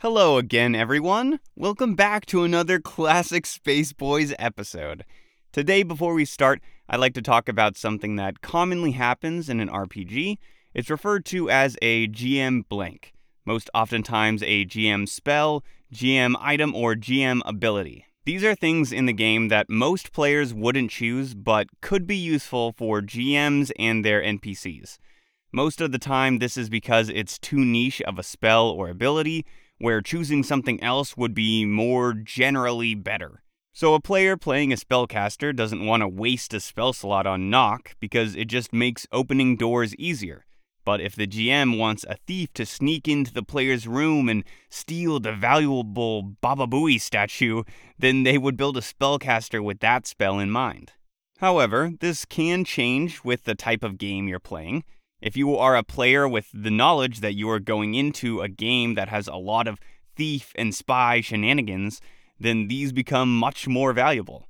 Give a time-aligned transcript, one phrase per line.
[0.00, 1.40] Hello again, everyone.
[1.56, 5.06] Welcome back to another classic Space Bois episode.
[5.52, 9.70] Today, before we start, I'd like to talk about something that commonly happens in an
[9.70, 10.36] RPG.
[10.74, 13.14] It's referred to as a GM blank,
[13.46, 15.64] most oftentimes a GM spell,
[15.94, 18.04] GM item, or GM ability.
[18.26, 22.74] These are things in the game that most players wouldn't choose, but could be useful
[22.76, 24.98] for GMs and their NPCs.
[25.52, 29.46] Most of the time, this is because it's too niche of a spell or ability,
[29.78, 33.42] where choosing something else would be more generally better.
[33.72, 37.94] So, a player playing a spellcaster doesn't want to waste a spell slot on knock
[38.00, 40.46] because it just makes opening doors easier.
[40.86, 45.18] But if the GM wants a thief to sneak into the player's room and steal
[45.18, 47.64] the valuable Baba Booey statue,
[47.98, 50.92] then they would build a spellcaster with that spell in mind.
[51.38, 54.84] However, this can change with the type of game you're playing.
[55.20, 58.94] If you are a player with the knowledge that you are going into a game
[58.94, 59.80] that has a lot of
[60.14, 62.00] thief and spy shenanigans,
[62.38, 64.46] then these become much more valuable.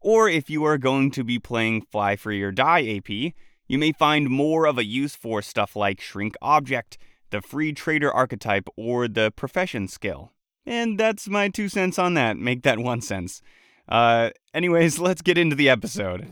[0.00, 3.34] Or if you are going to be playing Fly Free or Die AP,
[3.66, 6.96] you may find more of a use for stuff like Shrink Object,
[7.30, 10.32] the Free Trader archetype, or the Profession skill.
[10.64, 12.38] And that's my two cents on that.
[12.38, 13.42] Make that one cents.
[13.88, 16.26] Uh, anyways, let's get into the episode.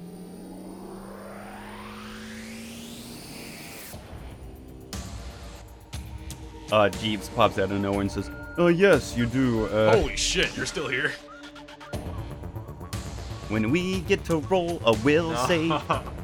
[6.72, 9.67] Uh, Jeeves pops out of nowhere and says, Oh, yes, you do.
[9.67, 11.12] Uh, Holy shit, you're still here.
[13.48, 15.73] When we get to roll a will save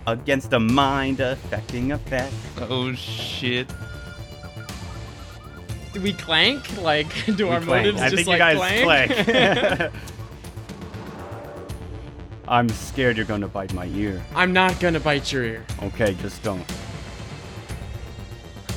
[0.07, 2.35] against a mind affecting effect.
[2.61, 3.69] Oh shit.
[5.93, 6.79] Do we clank?
[6.79, 7.07] Like,
[7.37, 7.85] do our We clank.
[7.87, 9.13] motives I just think like you guys clank?
[9.79, 9.93] clank.
[12.49, 14.21] I'm scared you're gonna bite my ear.
[14.35, 15.65] I'm not gonna bite your ear.
[15.83, 16.65] Okay, just don't.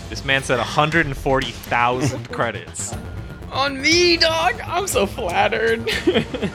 [0.10, 2.94] This man said 140,000 credits.
[3.52, 4.60] On me, dog.
[4.64, 5.88] I'm so flattered.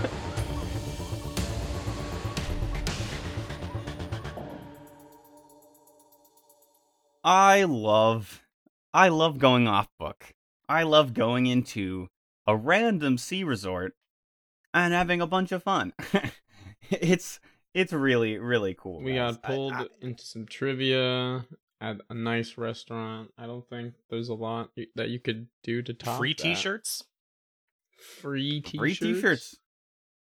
[7.23, 8.43] I love,
[8.95, 10.33] I love going off book.
[10.69, 12.09] I love going into
[12.47, 13.95] a random sea resort
[14.73, 15.93] and having a bunch of fun.
[16.91, 17.41] it's
[17.75, 19.03] it's really really cool.
[19.03, 19.37] we guys.
[19.37, 21.45] got I- pulled I- into some trivia
[21.81, 23.33] at a nice restaurant.
[23.39, 26.43] I don't think there's a lot that you could do to top Free that.
[26.43, 27.05] t-shirts?
[28.21, 28.79] Free t-shirts.
[28.79, 29.57] free t-shirts.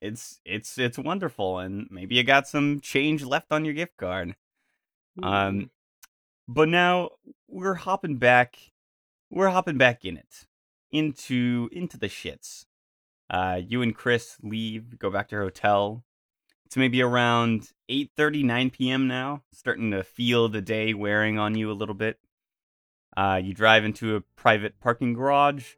[0.01, 4.35] It's it's it's wonderful, and maybe you got some change left on your gift card.
[5.23, 5.71] Um,
[6.47, 7.11] but now
[7.47, 8.57] we're hopping back.
[9.31, 10.45] We're hopping back in it,
[10.91, 12.65] into into the shits.
[13.29, 16.03] Uh, you and Chris leave, go back to your hotel.
[16.65, 19.07] It's maybe around 8:30, 9 p.m.
[19.07, 19.41] now.
[19.51, 22.19] Starting to feel the day wearing on you a little bit.
[23.15, 25.73] Uh, you drive into a private parking garage,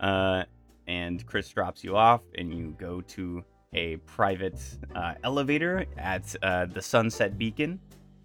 [0.00, 0.44] uh,
[0.86, 3.42] and Chris drops you off, and you go to
[3.72, 4.60] a private
[4.94, 7.80] uh, elevator at uh, the Sunset Beacon.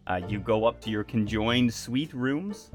[0.07, 2.71] Uh, you go up to your conjoined suite rooms,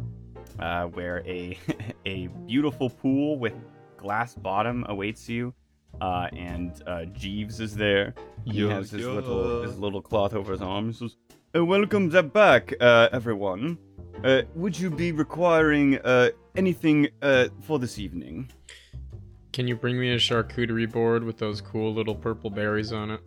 [0.59, 1.59] uh, where a
[2.07, 3.55] a beautiful pool with
[3.97, 5.53] glass bottom awaits you,
[6.01, 8.15] uh, and uh, Jeeves is there.
[8.45, 9.13] He Yeah, has his yeah.
[9.13, 10.89] little his little cloth over his arm.
[10.89, 11.17] He says,
[11.57, 13.79] uh, "Welcome the back, uh, everyone.
[14.23, 18.51] Uh, would you be requiring uh, anything uh, for this evening?"
[19.53, 23.21] Can you bring me a charcuterie board with those cool little purple berries on it?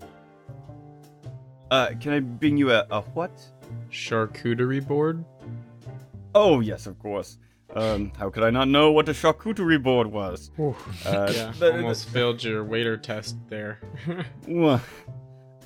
[1.71, 3.31] Uh, can I bring you a, a what?
[3.89, 5.23] Charcuterie board?
[6.35, 7.37] Oh yes, of course.
[7.77, 10.49] Um, how could I not know what a charcuterie board was?
[10.59, 10.73] Uh,
[11.35, 13.79] yeah, but- almost failed your waiter test there.
[14.47, 14.81] Well,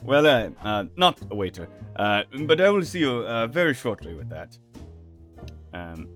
[0.03, 4.13] well, uh, uh, not a waiter, uh, but I will see you uh, very shortly
[4.16, 4.57] with that.
[5.73, 6.09] Um,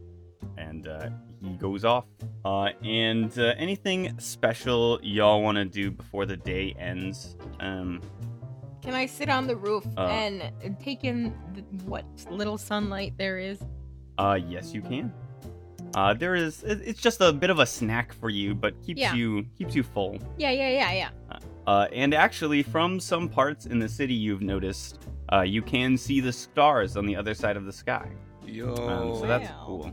[0.58, 1.10] and uh,
[1.42, 2.06] he goes off.
[2.44, 7.38] Uh, and uh, anything special y'all want to do before the day ends?
[7.60, 8.02] Um,
[8.82, 10.08] Can I sit on the roof Uh.
[10.08, 10.52] and
[10.84, 13.60] take in the, what little sunlight there is?
[14.18, 15.14] uh, yes, you can.
[15.96, 19.14] Uh, there is it's just a bit of a snack for you, but keeps Yeah.
[19.16, 20.20] you keeps you full.
[20.38, 21.40] Yeah, yeah, yeah, yeah.
[21.66, 25.00] Uh, and actually, from some parts in the city, you've noticed
[25.34, 28.08] uh, you can see the stars on the other side of the sky.
[28.46, 28.76] Yo.
[28.76, 29.64] Um, so that's Wow.
[29.66, 29.92] cool.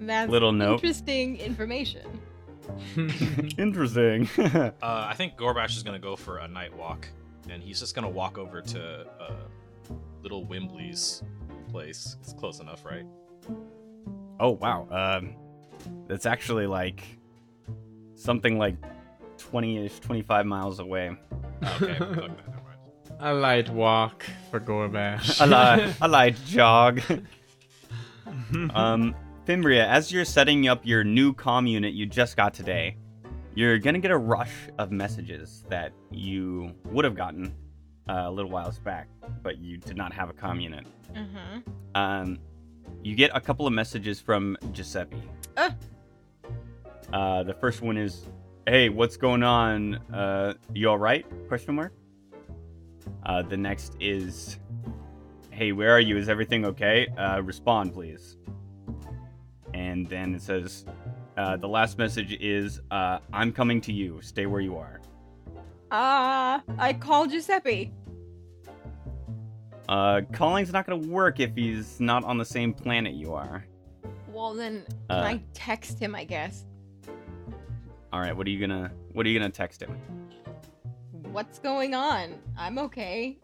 [0.00, 0.74] That's Little note.
[0.74, 2.06] interesting information.
[3.58, 4.28] Interesting.
[4.38, 4.72] Uh,
[5.10, 7.08] I think Gorbash is gonna go for a night walk,
[7.50, 9.32] and he's just gonna walk over to uh,
[10.22, 11.22] little Wimbley's
[11.70, 12.16] place.
[12.20, 13.04] It's close enough, right?
[14.40, 14.88] Oh wow.
[14.90, 15.34] Um,
[16.06, 17.02] that's actually like
[18.14, 18.76] something like
[19.36, 21.16] twenty-ish, twenty-five miles away.
[21.62, 22.78] Okay, fuck that, never mind.
[23.20, 25.40] a light walk for Gorbash.
[25.40, 27.00] a light, a light jog.
[28.74, 29.14] um,
[29.46, 32.96] Fimbria, as you're setting up your new comm unit you just got today,
[33.54, 37.54] you're gonna get a rush of messages that you would have gotten
[38.08, 39.08] uh, a little whiles back,
[39.42, 40.86] but you did not have a comm unit.
[41.16, 41.60] Uh-huh.
[41.94, 42.38] Um,
[43.02, 45.22] you get a couple of messages from Giuseppe.
[45.56, 45.74] Ah.
[47.12, 48.26] Uh, the first one is,
[48.66, 49.94] "Hey, what's going on?
[50.12, 51.92] Uh, you all right?" Question mark.
[53.24, 54.58] Uh, the next is,
[55.50, 56.16] "Hey, where are you?
[56.16, 57.06] Is everything okay?
[57.16, 58.36] Uh, respond, please."
[59.74, 60.84] And then it says,
[61.36, 64.20] uh, "The last message is, uh, I'm coming to you.
[64.22, 65.00] Stay where you are."
[65.90, 67.92] Ah, I called Giuseppe.
[69.88, 73.64] Uh, calling's not gonna work if he's not on the same planet you are.
[74.32, 76.64] Well, then Uh, I text him, I guess.
[78.12, 79.96] All right, what are you gonna what are you gonna text him?
[81.32, 82.34] What's going on?
[82.56, 83.38] I'm okay.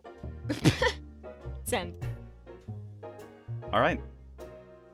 [1.65, 1.95] Send.
[3.73, 4.01] All right.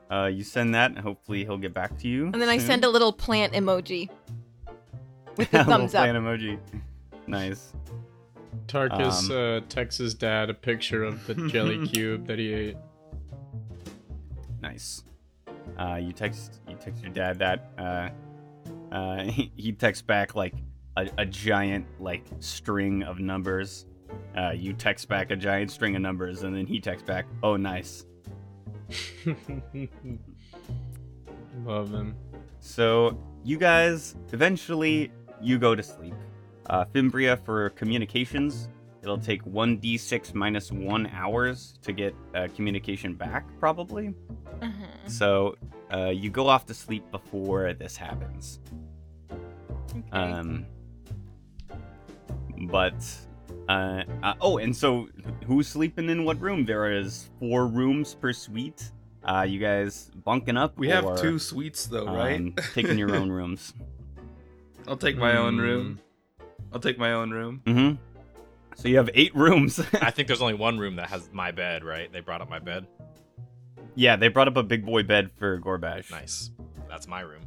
[0.09, 2.25] Uh, you send that, and hopefully he'll get back to you.
[2.25, 4.09] And then I send a little plant emoji
[5.37, 6.05] with the a thumbs up.
[6.05, 6.59] fan emoji.
[7.27, 7.73] Nice.
[8.71, 12.77] Tarkus Um, uh, texts his dad a picture of the jelly cube that he ate.
[14.61, 15.03] Nice.
[15.77, 17.71] Uh, you text you text your dad that.
[17.77, 18.09] Uh,
[18.93, 20.53] uh, he, he texts back like
[20.97, 23.85] a, a giant like string of numbers.
[24.37, 27.57] Uh, you text back a giant string of numbers, and then he texts back, "Oh,
[27.57, 28.05] nice."
[31.65, 32.15] Love him.
[32.59, 36.13] So you guys eventually you go to sleep.
[36.71, 38.69] Uh, Fimbria for communications,
[39.03, 44.13] it'll take one d6 minus one hours to get uh, communication back, probably.
[44.61, 44.85] Uh-huh.
[45.05, 45.55] So
[45.93, 48.61] uh, you go off to sleep before this happens.
[49.91, 50.09] Okay.
[50.13, 50.65] Um,
[52.69, 52.95] but
[53.67, 55.09] uh, uh, oh, and so
[55.45, 56.63] who's sleeping in what room?
[56.65, 58.91] There is four rooms per suite.
[59.25, 60.77] Uh, you guys bunking up?
[60.77, 62.39] We have or, two suites though, right?
[62.39, 63.73] um, taking your own rooms.
[64.87, 65.61] I'll take my own Hmm.
[65.61, 65.99] room.
[66.73, 67.61] I'll take my own room.
[67.65, 68.01] Mm-hmm.
[68.75, 69.79] So you have eight rooms.
[70.01, 72.11] I think there's only one room that has my bed, right?
[72.11, 72.87] They brought up my bed.
[73.95, 76.09] yeah, they brought up a big boy bed for Gorbash.
[76.11, 76.51] Nice.
[76.89, 77.43] That's my room.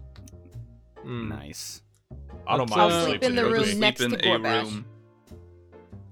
[1.05, 1.29] Mm.
[1.29, 1.83] Nice.
[2.47, 4.21] I don't Let's, mind I'll sleep in the room just sleep next in to a
[4.39, 4.65] Gorbash.
[4.65, 4.85] room.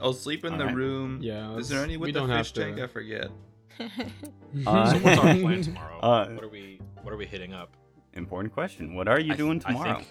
[0.00, 0.76] I'll sleep in the Alright.
[0.76, 1.18] room.
[1.22, 1.56] Yeah.
[1.56, 2.60] Is there let's- any with the fish have to...
[2.64, 2.80] tank?
[2.80, 3.28] I forget.
[4.66, 5.98] Uh, So what's our plan tomorrow?
[6.00, 7.74] Uh, what are we What are we hitting up?
[8.12, 8.94] Important question.
[8.94, 9.94] What are you I th- doing I tomorrow?
[9.96, 10.08] think-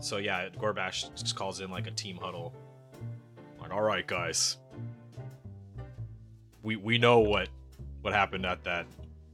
[0.00, 2.54] so yeah, Gorbash just calls in like a team huddle.
[3.60, 4.58] Like, all right, guys,
[6.62, 7.48] we we know what
[8.02, 8.86] what happened at that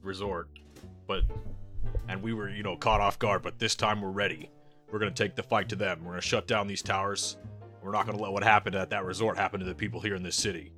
[0.03, 0.49] resort,
[1.07, 1.23] but
[2.09, 3.43] and we were you know caught off guard.
[3.43, 4.51] But this time we're ready.
[4.91, 6.05] We're gonna take the fight to them.
[6.05, 7.37] We're gonna shut down these towers.
[7.83, 10.23] We're not gonna let what happened at that resort happen to the people here in
[10.23, 10.73] this city.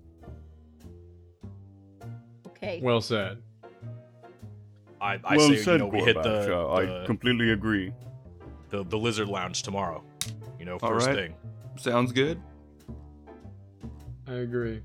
[2.48, 2.80] okay.
[2.82, 3.42] Well said.
[5.00, 7.92] I, I say you know we hit the, the, completely agree.
[8.76, 10.02] The the lizard lounge tomorrow.
[10.58, 11.16] You know, first right.
[11.16, 11.34] thing.
[11.76, 12.40] Sounds good.
[14.26, 14.82] I agree.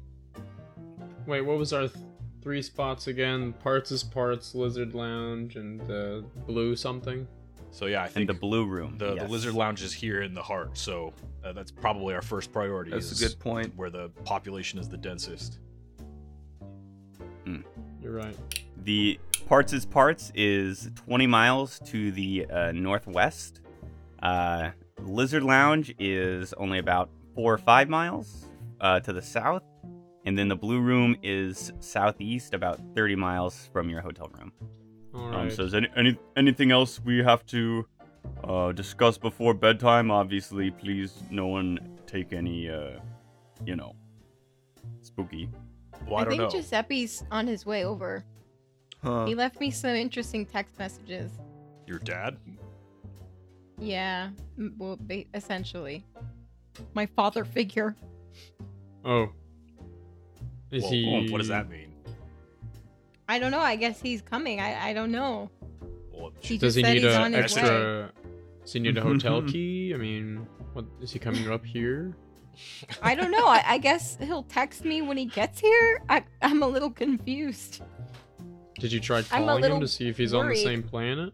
[1.25, 2.05] Wait, what was our th-
[2.41, 3.53] three spots again?
[3.53, 7.27] Parts is parts, lizard lounge, and uh, blue something.
[7.71, 8.97] So yeah, I In think the blue room.
[8.97, 9.23] The, yes.
[9.23, 12.91] the lizard lounge is here in the heart, so uh, that's probably our first priority.
[12.91, 13.73] That's is a good point.
[13.75, 15.59] Where the population is the densest.
[18.01, 18.35] You're right.
[18.83, 23.60] The parts is parts is 20 miles to the uh, northwest.
[24.21, 28.45] Uh, Lizard Lounge is only about four or five miles
[28.79, 29.63] uh, to the south,
[30.25, 34.51] and then the Blue Room is southeast, about 30 miles from your hotel room.
[35.13, 37.85] All Um, so is any, any anything else we have to
[38.43, 40.09] uh, discuss before bedtime?
[40.09, 42.99] Obviously, please, no one take any, uh,
[43.65, 43.95] you know,
[45.01, 45.49] spooky.
[46.07, 46.49] Well, I, I don't think know.
[46.49, 48.23] Giuseppe's on his way over.
[49.03, 49.25] Huh.
[49.25, 51.31] He left me some interesting text messages.
[51.87, 52.37] Your dad?
[53.81, 54.29] Yeah,
[54.77, 56.05] well, ba- essentially,
[56.93, 57.95] my father figure.
[59.03, 59.29] oh.
[60.71, 61.27] Is Well, he?
[61.29, 61.91] What does that mean?
[63.27, 63.59] I don't know.
[63.59, 64.61] I guess he's coming.
[64.61, 65.49] I I don't know.
[66.13, 67.61] Well, He Does he need he's a on his way.
[67.61, 68.11] extra?
[68.61, 69.91] Does he need a hotel key?
[69.93, 72.15] I mean, what is he coming up here?
[73.01, 73.47] I don't know.
[73.47, 76.01] I, I guess he'll text me when he gets here.
[76.07, 77.81] I I'm a little confused.
[78.79, 81.33] Did you try I'm calling him little to see if he's on the same planet?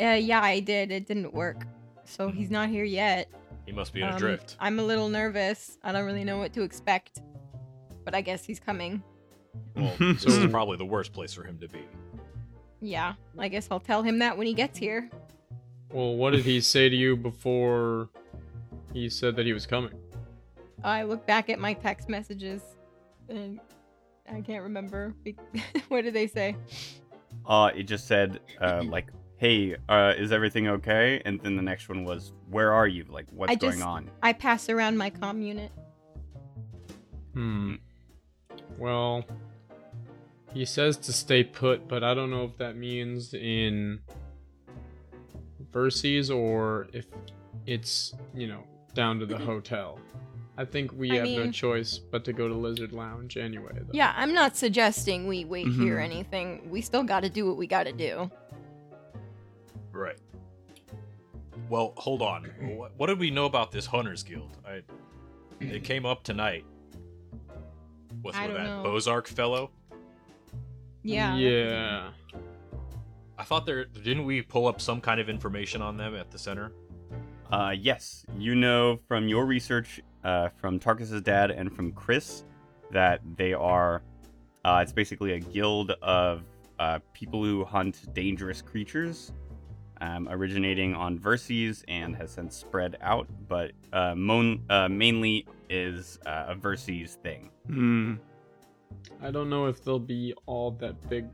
[0.00, 0.90] Uh, yeah, I did.
[0.90, 1.64] It didn't work.
[2.04, 3.28] So he's not here yet.
[3.66, 4.56] he must be in Um, a drift.
[4.60, 5.78] I'm a little nervous.
[5.82, 7.20] I don't really know what to expect.
[8.04, 9.02] But I guess he's coming.
[9.76, 11.80] Well, this is probably the worst place for him to be.
[12.80, 15.08] Yeah, I guess I'll tell him that when he gets here.
[15.90, 18.10] Well, what did he say to you before
[18.92, 19.92] he said that he was coming?
[20.82, 22.60] I look back at my text messages
[23.30, 23.58] and
[24.30, 25.14] I can't remember.
[25.88, 26.56] What did they say?
[27.46, 29.06] Uh, it just said uh, like
[29.36, 33.04] "Hey, uh, is everything okay?" And then the next one was, "Where are you?
[33.08, 35.70] Like, what's I going on?" I pass around my comm unit.
[37.34, 37.74] Hmm.
[38.78, 39.24] Well,
[40.52, 44.00] he says to stay put, but I don't know if that means in
[45.72, 47.06] Verces or if
[47.66, 48.62] it's, you know,
[48.94, 49.98] down to the hotel.
[50.56, 53.72] I think we I have no choice but to go to Lizard Lounge anyway.
[53.74, 53.90] Though.
[53.92, 56.04] Yeah, I'm not suggesting we wait here or Mhm.
[56.04, 56.70] anything.
[56.70, 58.30] We still got to do what we got to do.
[59.94, 60.18] Right.
[61.68, 62.44] Well, hold on.
[62.76, 64.58] What, what did we know about this Hunters Guild?
[64.66, 64.82] I
[65.60, 66.64] it came up tonight.
[68.22, 68.82] With I with don't that know.
[68.82, 69.70] Bozark fellow.
[71.02, 71.36] Yeah.
[71.36, 72.10] Yeah.
[73.38, 76.38] I thought there didn't we pull up some kind of information on them at the
[76.38, 76.72] center?
[77.52, 82.44] Uh, yes, you know from your research, uh, from Tarkus's dad and from Chris,
[82.90, 84.02] that they are.
[84.64, 86.42] Uh, it's basically a guild of
[86.78, 89.30] uh, people who hunt dangerous creatures,
[90.04, 96.18] um, originating on Verces and has since spread out, but uh, mon- uh, mainly is
[96.26, 97.50] uh, a Verces thing.
[97.66, 98.14] Hmm.
[99.22, 101.26] I don't know if they'll be all that big,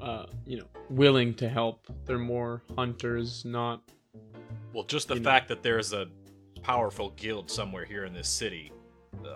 [0.00, 1.86] uh, you know, willing to help.
[2.04, 3.82] They're more hunters, not.
[4.72, 5.30] Well, just the You know.
[5.30, 6.06] fact that there's a
[6.62, 8.72] powerful guild somewhere here in this city.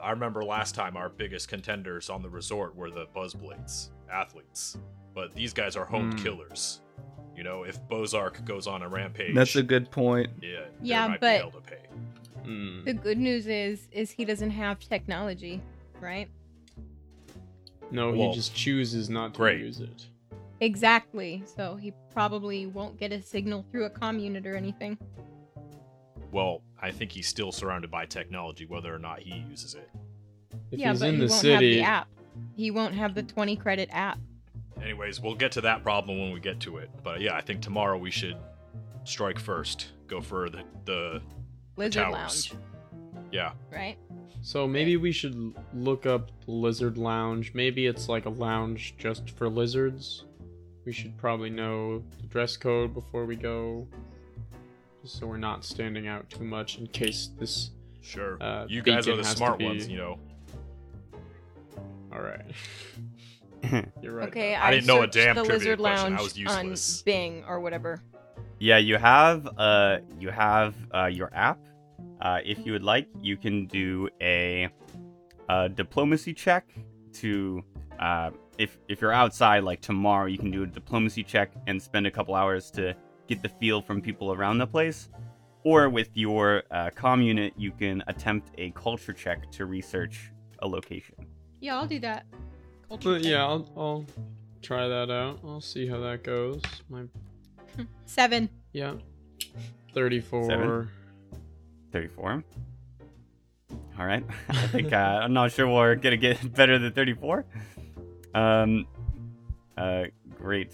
[0.03, 4.77] I remember last time our biggest contenders on the resort were the Buzzblades athletes,
[5.15, 6.19] but these guys are home Hmm.
[6.19, 6.82] killers.
[7.43, 10.31] You know, if Bozark goes on a rampage, That's a good point.
[10.41, 11.79] yeah, there Yeah, might but- be hell to pay.
[12.47, 12.85] Mm.
[12.85, 15.61] The good news is, is he doesn't have technology,
[16.01, 16.29] right?
[17.91, 19.59] No, Well, he just chooses not to great.
[19.59, 20.07] use it.
[20.61, 21.43] Exactly.
[21.57, 24.97] So he probably won't get a signal through a comm unit or anything.
[26.31, 29.91] Well, I think he's still surrounded by technology, whether or not he uses it.
[30.71, 32.09] If yeah, he's but in he the won't city, have the app.
[32.55, 34.21] He won't have the 20 credit app.
[34.83, 36.91] Anyways, we'll get to that problem when we get to it.
[37.03, 38.37] But yeah, I think tomorrow we should
[39.05, 39.89] strike first.
[40.09, 41.23] Go for the the
[41.77, 42.53] Lizard towers.
[42.53, 42.55] Lounge,
[43.31, 43.53] yeah.
[43.71, 43.97] right?
[44.43, 47.53] so maybe we should look up Lizard Lounge.
[47.55, 50.25] Maybe it's like a lounge just for lizards.
[50.85, 53.87] We should probably know the dress code before we go,
[55.01, 57.71] just so we're not standing out too much in case this.
[58.01, 58.37] Sure.
[58.43, 60.19] Uh, you guys are the smart be- ones, you know.
[62.13, 62.45] All right.
[64.03, 64.29] You're right.
[64.29, 66.15] Okay, I I, didn't know a searched damn the trivia Lizard question.
[66.15, 67.03] I Lounge was on useless.
[67.03, 68.03] Bing or whatever.
[68.59, 71.59] Yeah, you have uh you have uh your app.
[72.21, 74.69] Uh, if you would like, you can do a,
[75.49, 76.69] uh diplomacy check
[77.13, 77.65] to
[77.99, 82.07] uh if if you're outside like tomorrow, you can do a diplomacy check and spend
[82.07, 82.95] a couple hours to
[83.27, 85.09] get the feel from people around the place.
[85.65, 90.67] Or with your uh, comm unit, you can attempt a culture check to research a
[90.67, 91.15] location.
[91.61, 92.27] Yeah, I'll do that.
[92.93, 93.31] Culture But check.
[93.31, 94.07] yeah, I'll, I'll
[94.61, 95.39] try that out.
[95.45, 96.61] I'll see how that goes.
[96.91, 97.05] My
[98.05, 98.51] Seven.
[98.75, 98.95] yeah,
[99.95, 100.45] thirty-four.
[100.47, 100.89] Seven?
[101.93, 102.45] 34.
[103.99, 104.25] All right.
[104.51, 107.45] I think uh, I'm not sure we're going to get better than 34.
[108.35, 108.87] Um
[109.77, 110.05] uh
[110.37, 110.73] great.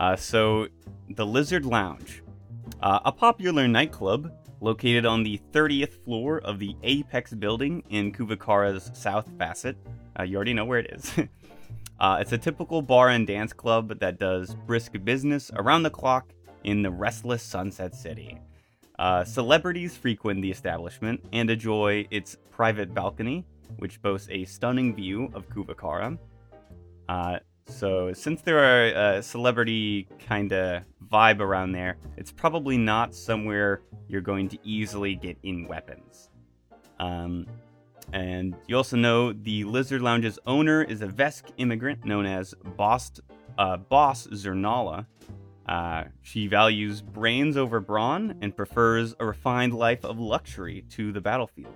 [0.00, 0.68] Uh so
[1.10, 2.22] the Lizard Lounge,
[2.82, 8.90] uh, a popular nightclub located on the 30th floor of the Apex building in Kuvakara's
[8.94, 9.76] south facet.
[10.18, 11.12] Uh, you already know where it is.
[12.00, 16.32] Uh, it's a typical bar and dance club that does brisk business around the clock
[16.64, 18.38] in the restless Sunset City.
[18.98, 23.44] Uh, celebrities frequent the establishment and enjoy its private balcony,
[23.78, 26.18] which boasts a stunning view of Kuvakara.
[27.08, 33.14] Uh, so, since there are a celebrity kind of vibe around there, it's probably not
[33.14, 36.30] somewhere you're going to easily get in weapons.
[37.00, 37.46] Um,
[38.12, 43.12] and you also know the Lizard Lounge's owner is a Vesk immigrant known as Boss,
[43.58, 45.06] uh, Boss Zernala.
[45.66, 51.20] Uh, she values brains over brawn and prefers a refined life of luxury to the
[51.20, 51.72] battlefield.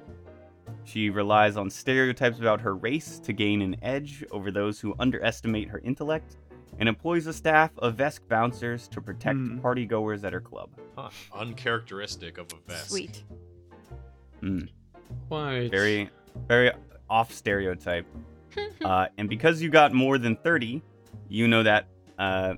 [0.85, 5.68] She relies on stereotypes about her race to gain an edge over those who underestimate
[5.68, 6.37] her intellect,
[6.78, 9.58] and employs a staff of Vesk bouncers to protect Hmm.
[9.58, 10.70] partygoers at her club.
[10.97, 11.08] Huh.
[11.35, 12.88] Uncharacteristic of a Vesk.
[12.88, 13.25] Sweet.
[14.42, 14.68] Mm.
[15.28, 15.70] Quite.
[15.70, 16.11] very
[16.47, 16.71] very
[17.11, 18.07] off stereotype.
[18.85, 20.83] Uh, and because you got more than 30
[21.28, 21.87] you know that
[22.18, 22.54] uh,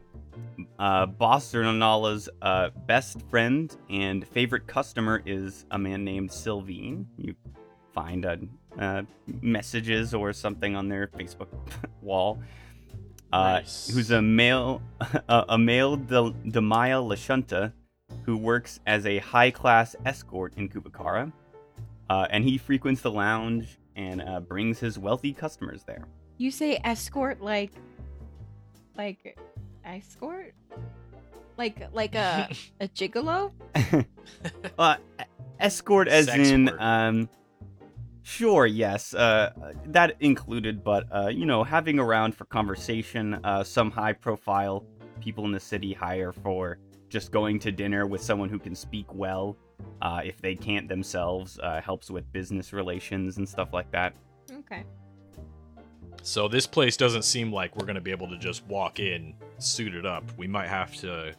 [0.78, 7.06] uh, boss Zernala's uh, best friend and favorite customer is a man named sylvine.
[7.18, 7.34] You
[7.92, 8.36] find uh,
[8.78, 9.02] uh,
[9.42, 11.48] messages or something on their facebook
[12.02, 12.38] wall.
[13.32, 13.90] Uh, Nice.
[13.92, 14.80] who's a male
[15.28, 17.72] a, a male De- Damaya Lashunta
[18.24, 21.30] who works as a high-class escort in Kuvakara
[22.10, 26.08] uh, and he frequents the lounge and uh, brings his wealthy customers there.
[26.38, 27.70] You say escort like,
[28.98, 29.38] like,
[29.84, 30.52] escort,
[31.56, 32.48] Like like a
[32.80, 33.52] a gigolo?
[34.78, 34.96] uh,
[35.60, 36.80] escort as Sex in work.
[36.80, 37.28] um
[38.22, 39.50] sure yes uh
[39.86, 44.84] that included but uh you know having around for conversation uh some high profile
[45.20, 49.12] people in the city hire for just going to dinner with someone who can speak
[49.14, 49.56] well
[50.02, 54.14] uh if they can't themselves uh helps with business relations and stuff like that
[54.58, 54.84] Okay.
[56.22, 60.04] So this place doesn't seem like we're gonna be able to just walk in suited
[60.04, 60.24] up.
[60.36, 61.34] We might have to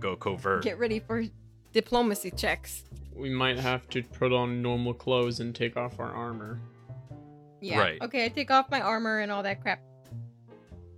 [0.00, 0.64] go covert.
[0.64, 1.24] Get ready for
[1.72, 2.84] diplomacy checks.
[3.14, 6.60] We might have to put on normal clothes and take off our armor.
[7.60, 7.78] Yeah.
[7.78, 8.02] Right.
[8.02, 9.80] Okay, I take off my armor and all that crap.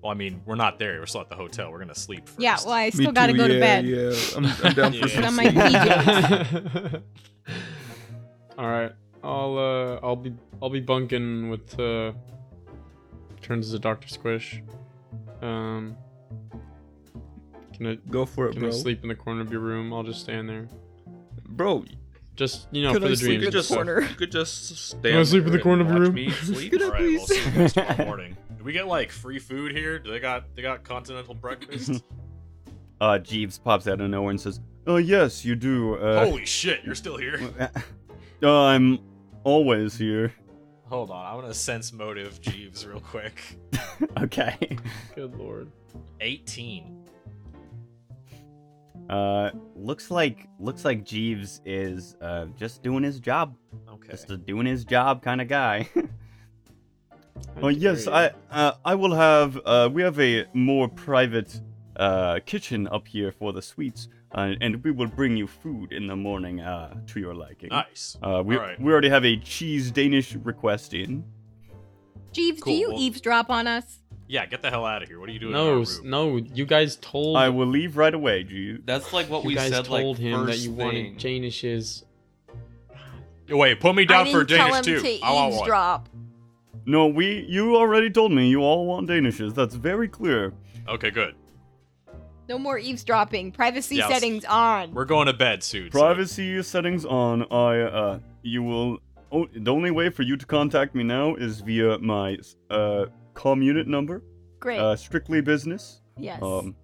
[0.05, 1.01] Well, I mean, we're not there.
[1.01, 1.73] We're still at the hotel.
[1.73, 2.39] We're gonna sleep first.
[2.39, 3.87] Yeah, well, I Me still gotta too, go to yeah, bed.
[3.87, 5.15] Yeah, I'm, I'm down for Yeah.
[5.15, 5.57] some Got my sleep.
[5.57, 7.03] PJs.
[8.59, 8.93] All right,
[9.23, 12.13] I'll uh, I'll be I'll be bunking with uh.
[13.41, 14.63] Turns to Doctor Squish.
[15.41, 15.97] Um.
[17.75, 18.69] Can I Go for it, can bro.
[18.69, 19.93] I sleep in the corner of your room?
[19.93, 20.69] I'll just stand there.
[21.49, 21.87] Bro,
[22.37, 23.45] Just you know could for I the sleep dreams.
[23.47, 23.77] in the and stuff.
[23.79, 24.01] corner?
[24.03, 26.15] You could just stand Can I sleep in the corner of your watch room?
[26.15, 26.75] me sleep.
[26.81, 28.37] All right, we'll see you guys tomorrow morning.
[28.65, 29.99] Do we get like free food here?
[29.99, 32.03] Do they got they got continental breakfast?
[33.01, 36.83] uh jeeves pops out of nowhere and says oh yes you do uh Holy shit,
[36.83, 37.39] you're still here.
[38.43, 39.01] uh, i'm
[39.43, 40.33] always here
[40.87, 43.43] Hold on, I'm gonna sense motive Jeeves real quick.
[44.23, 44.57] okay
[45.15, 45.71] Good lord.
[46.23, 47.07] 18.
[49.11, 53.55] Uh, looks like looks like Jeeves is uh just doing his job,
[53.93, 54.13] Okay.
[54.13, 55.87] just a doing his job kind of guy.
[57.37, 61.61] I oh yes, I uh, I will have uh we have a more private
[61.97, 66.07] uh kitchen up here for the suites, uh, and we will bring you food in
[66.07, 67.69] the morning uh to your liking.
[67.71, 68.17] Nice.
[68.23, 68.81] Uh, we Alright.
[68.81, 71.25] we already have a cheese Danish request in.
[72.33, 73.99] Jeeves, Cool, do you well- eavesdrop on us?
[74.27, 75.21] Yeah, get the hell out of here.
[75.21, 75.53] What are you doing?
[75.53, 75.87] in No, our room?
[76.05, 78.81] no, you guys told I will leave right away, Jeeves.
[78.87, 79.85] That's like what you we guys said.
[79.85, 80.77] told like, him that you thing.
[80.77, 82.05] wanted Janish's.
[83.51, 85.19] Wait, put me down I for didn't tell Danish him too.
[85.19, 85.69] to I want one.
[86.87, 86.93] Eavesdrop.
[86.93, 89.55] No, we you already told me you all want Danishes.
[89.55, 90.53] That's very clear.
[90.89, 91.35] Okay, good.
[92.49, 93.53] No more eavesdropping.
[93.53, 94.09] Privacy Yes.
[94.11, 94.93] settings on.
[94.93, 95.91] We're going to bed soon.
[95.91, 97.43] so- Privacy settings on.
[97.51, 98.99] I uh, you will.
[99.33, 102.39] Oh, the only way for you to contact me now is via my
[102.71, 104.23] uh com unit number.
[104.61, 104.79] Great.
[104.79, 106.01] Uh, strictly business.
[106.19, 106.41] yes.
[106.43, 106.77] Um,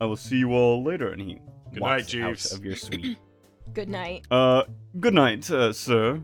[0.00, 1.08] I will see you all later.
[1.10, 1.38] And he
[1.72, 2.52] Good walks night, out Jeeves.
[2.52, 3.18] of your suite.
[3.74, 4.24] Good night.
[4.30, 4.62] uh,
[4.98, 6.20] good night, uh, sir.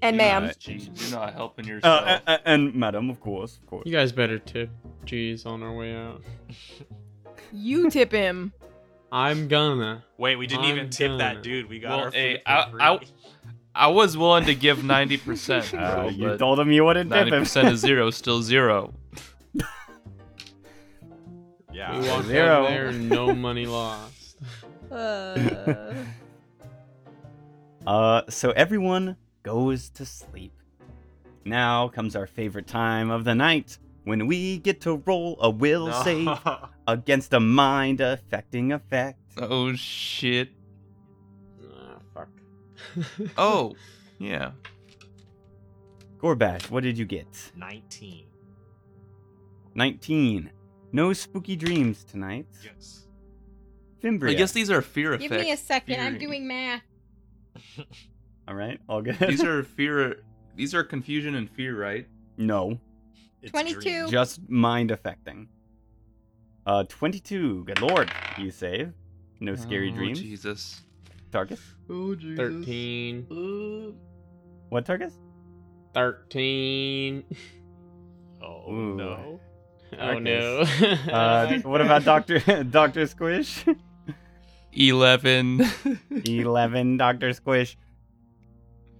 [0.00, 0.44] And You're ma'am.
[0.46, 2.04] not- you're not helping Uh, yourself.
[2.06, 3.82] a- a- and madam, of course, of course.
[3.86, 4.70] You guys better tip
[5.04, 6.22] G's on our way out.
[7.52, 8.52] You tip him.
[9.10, 10.04] I'm gonna.
[10.18, 11.18] Wait, we didn't I'm even tip gonna.
[11.18, 11.68] that dude.
[11.68, 12.80] We got Well, our hey, food for I- free.
[12.80, 13.00] I-
[13.74, 17.32] I was willing to give ninety percent, Uh, you told him you wouldn't tip ninety
[17.36, 17.42] him.
[17.42, 18.92] percent is zero, still zero.
[21.72, 21.98] yeah.
[22.00, 22.64] We walked Zero.
[22.64, 24.36] out there, no money lost.
[24.90, 25.94] Uh,
[27.86, 29.16] Uh, so everyone
[29.48, 30.52] goes to sleep.
[31.46, 35.90] Now comes our favorite time of the night when we get to roll a will
[35.90, 36.28] save
[36.86, 39.18] against a mind affecting effect.
[39.38, 40.50] Oh shit.
[41.64, 42.28] ah, fuck.
[43.38, 43.74] Oh,
[44.18, 44.50] yeah.
[46.18, 47.28] Gorbash, what did you get?
[47.56, 48.26] 19.
[49.74, 50.50] 19.
[50.92, 52.48] No spooky dreams tonight.
[52.62, 53.06] Yes.
[54.04, 54.32] Fimbria.
[54.32, 55.30] I guess these are fear effects.
[55.30, 56.00] give me a second.
[56.00, 56.82] I'm doing math.
[58.48, 59.18] All right, all good.
[59.18, 60.22] These are fear.
[60.56, 62.06] These are confusion and fear, right?
[62.38, 62.78] no,
[63.42, 63.80] It's 22.
[63.80, 64.10] dreams.
[64.10, 65.48] just mind affecting.
[66.66, 67.64] Uh, 22.
[67.64, 68.92] Good lord, you save.
[69.40, 70.20] No scary Oh, dreams.
[70.20, 70.82] Jesus.
[71.30, 71.60] Tarkus.
[71.90, 72.36] Oh Jesus.
[72.38, 73.94] Thirteen.
[74.70, 75.12] What Tarkus?
[75.94, 77.24] Thirteen.
[78.40, 78.94] Oh, Ooh.
[78.96, 79.40] no.
[79.98, 80.60] Oh no.
[80.60, 83.64] Uh, what about Doctor Doctor Squish?
[84.72, 85.66] Eleven.
[86.24, 87.32] 11 Dr.
[87.32, 87.76] Squish.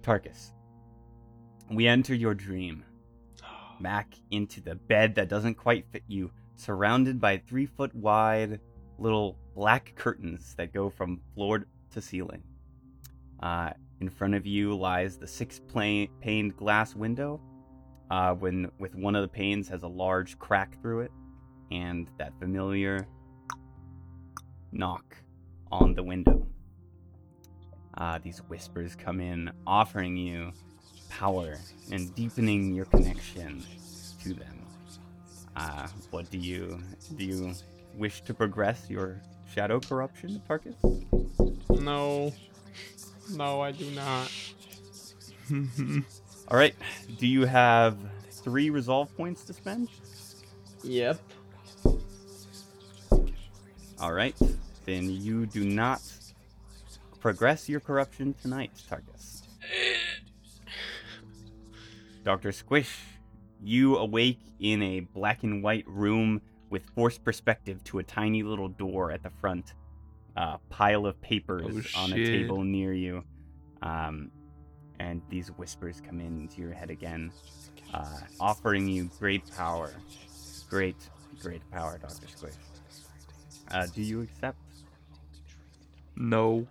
[0.01, 0.51] Tarkus.
[1.71, 2.83] We enter your dream.
[3.81, 8.59] Back into the bed that doesn't quite fit you, surrounded by three foot wide
[8.97, 12.43] little black curtains that go from floor to ceiling.
[13.41, 17.39] Uh, in front of you lies the six pla- paned glass window,
[18.11, 21.11] uh, when, with one of the panes has a large crack through it,
[21.71, 23.07] and that familiar
[24.71, 25.15] knock
[25.71, 26.48] on the window.
[27.99, 30.51] Uh, these whispers come in, offering you
[31.09, 31.57] power
[31.91, 33.63] and deepening your connection
[34.23, 34.65] to them.
[35.55, 36.79] Uh, what do you
[37.17, 37.25] do?
[37.25, 37.53] You
[37.95, 39.21] wish to progress your
[39.53, 40.75] shadow corruption, Tarkus?
[41.81, 42.33] no.
[43.31, 44.31] No, I do not.
[46.47, 46.73] All right.
[47.17, 47.97] Do you have
[48.31, 49.89] three resolve points to spend?
[50.83, 51.19] Yep.
[53.99, 54.35] All right.
[54.85, 56.01] Then you do not
[57.19, 59.43] progress your corruption tonight, Tarkus.
[62.23, 62.51] Dr.
[62.51, 62.97] Squish,
[63.63, 68.69] you awake in a black and white room with forced perspective to a tiny little
[68.69, 69.73] door at the front.
[70.35, 73.23] A pile of papers Oh, on a table near you.
[73.81, 74.31] Um,
[74.99, 77.31] and these whispers come into your head again,
[77.93, 79.91] uh, offering you great power.
[80.69, 80.97] Great,
[81.41, 82.27] great power, Dr.
[82.27, 82.53] Squish.
[83.71, 84.57] Uh, do you accept?
[86.15, 86.67] No.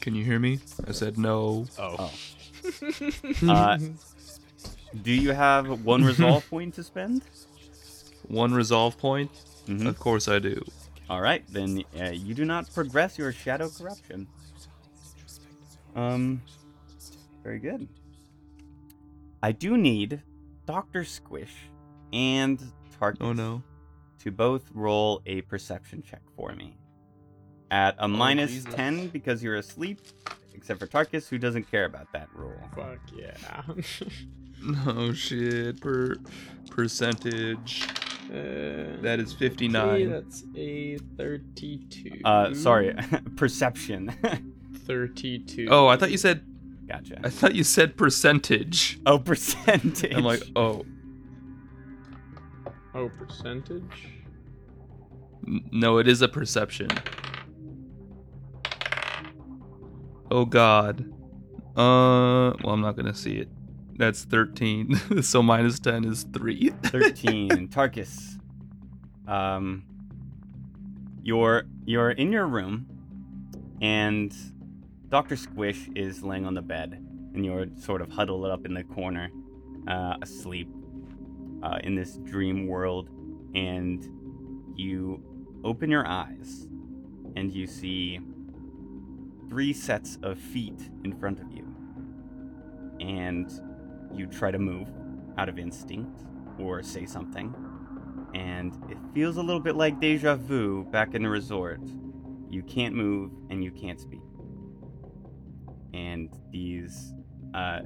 [0.00, 0.60] Can you hear me?
[0.86, 1.66] I said no.
[1.78, 2.10] Oh.
[3.48, 3.78] Uh,
[5.02, 7.22] do you have one resolve point to spend?
[8.26, 9.30] One resolve point?
[9.66, 9.86] Mhm.
[9.86, 10.60] Of course I do.
[11.08, 14.26] All right, then uh, you do not progress your shadow corruption.
[15.94, 16.42] Um,
[17.44, 17.88] very good.
[19.42, 20.20] I do need
[20.66, 21.54] Doctor Squish
[22.12, 22.58] and
[23.00, 23.62] Tarkus Oh no.
[24.20, 26.76] to both roll a perception check for me.
[27.70, 28.74] At a minus Jesus.
[28.74, 30.00] ten because you're asleep,
[30.54, 32.54] except for Tarkus, who doesn't care about that rule.
[32.74, 33.62] Fuck yeah.
[34.60, 35.80] No shit.
[35.80, 36.16] Per
[36.70, 37.86] percentage.
[38.28, 40.10] Uh, That is okay, 59.
[40.10, 42.20] that's a 32.
[42.24, 42.94] Uh, sorry,
[43.36, 44.12] perception.
[44.86, 45.68] 32.
[45.70, 46.44] Oh, I thought you said
[46.88, 47.20] gotcha.
[47.22, 48.98] I thought you said percentage.
[49.06, 50.12] Oh, percentage.
[50.14, 50.84] I'm like, oh
[52.94, 54.08] Oh, percentage?
[55.70, 56.88] no, it is a perception.
[60.30, 61.00] Oh god.
[61.76, 63.48] Uh well I'm not gonna see it.
[63.96, 65.22] That's 13.
[65.22, 66.70] so minus 10 is 3.
[66.84, 68.38] 13 tarkus
[69.28, 69.84] um
[71.22, 72.86] you're you're in your room
[73.82, 74.34] and
[75.10, 78.82] dr squish is laying on the bed and you're sort of huddled up in the
[78.82, 79.28] corner
[79.86, 80.68] uh, asleep
[81.62, 83.10] uh, in this dream world
[83.54, 84.08] and
[84.76, 85.22] you
[85.64, 86.66] open your eyes
[87.36, 88.18] and you see
[89.48, 91.68] three sets of feet in front of you
[93.00, 93.60] and
[94.12, 94.88] you try to move
[95.36, 96.24] out of instinct
[96.58, 97.54] or say something.
[98.34, 101.80] And it feels a little bit like deja vu back in the resort.
[102.50, 104.20] You can't move and you can't speak.
[105.94, 107.14] And these
[107.54, 107.80] uh,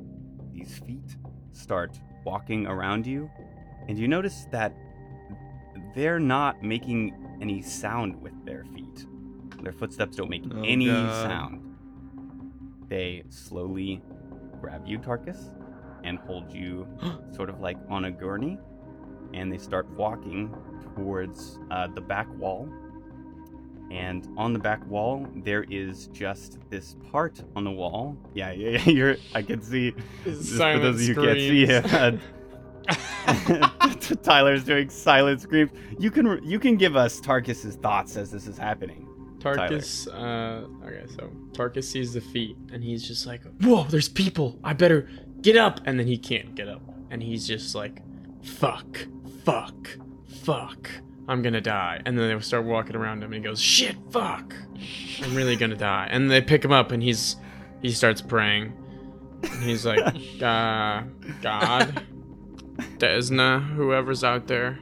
[0.52, 1.16] these feet
[1.52, 3.30] start walking around you,
[3.88, 4.76] and you notice that
[5.94, 9.06] they're not making any sound with their feet.
[9.62, 11.28] Their footsteps don't make Oh, any God.
[11.28, 11.62] sound.
[12.88, 14.02] They slowly
[14.60, 15.54] grab you, Tarkus,
[16.04, 16.86] and hold you
[17.34, 18.58] sort of like on a gurney,
[19.34, 20.54] and they start walking
[20.94, 22.68] towards uh, the back wall.
[23.90, 28.16] And on the back wall, there is just this part on the wall.
[28.34, 28.84] Yeah, yeah, yeah.
[28.90, 29.16] You're.
[29.34, 29.90] I can see.
[30.24, 31.84] For those of you who can't see it,
[33.26, 33.68] uh,
[34.22, 35.70] Tyler's doing silent screams.
[35.98, 39.08] You can you can give us Tarkus's thoughts as this is happening.
[39.42, 44.58] Tarkus, uh, okay, so Tarkus sees the feet and he's just like, Whoa, there's people.
[44.62, 45.08] I better
[45.40, 45.80] get up.
[45.84, 46.82] And then he can't get up.
[47.10, 48.02] And he's just like,
[48.42, 49.06] Fuck,
[49.44, 50.90] fuck, fuck.
[51.28, 52.00] I'm gonna die.
[52.06, 54.54] And then they start walking around him and he goes, Shit, fuck.
[55.22, 56.08] I'm really gonna die.
[56.10, 57.36] And they pick him up and he's,
[57.80, 58.72] he starts praying.
[59.42, 59.98] And he's like,
[60.42, 61.02] uh,
[61.42, 62.02] God,
[62.98, 64.78] Desna, whoever's out there,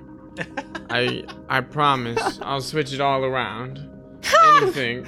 [0.90, 3.89] I, I promise I'll switch it all around
[4.62, 5.06] anything.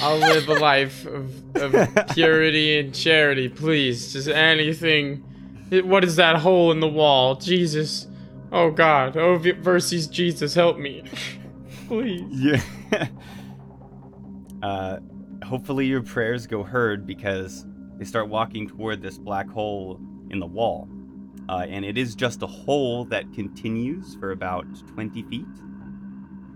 [0.00, 4.12] I'll live a life of, of purity and charity, please.
[4.12, 5.24] Just anything.
[5.70, 7.34] It- what is that hole in the wall?
[7.34, 8.06] Jesus.
[8.50, 9.16] Oh God.
[9.16, 11.04] Oh versus Jesus, help me.
[11.88, 12.24] please.
[12.30, 12.62] Yeah.
[14.62, 14.98] uh,
[15.44, 17.66] hopefully your prayers go heard because
[17.98, 20.88] they start walking toward this black hole in the wall.
[21.48, 25.46] Uh, and it is just a hole that continues for about 20 feet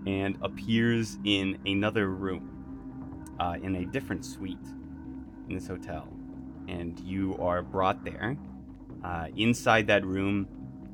[0.07, 4.57] and appears in another room, uh, in a different suite
[5.49, 6.07] in this hotel.
[6.69, 8.37] And you are brought there.
[9.03, 10.47] Uh, inside that room,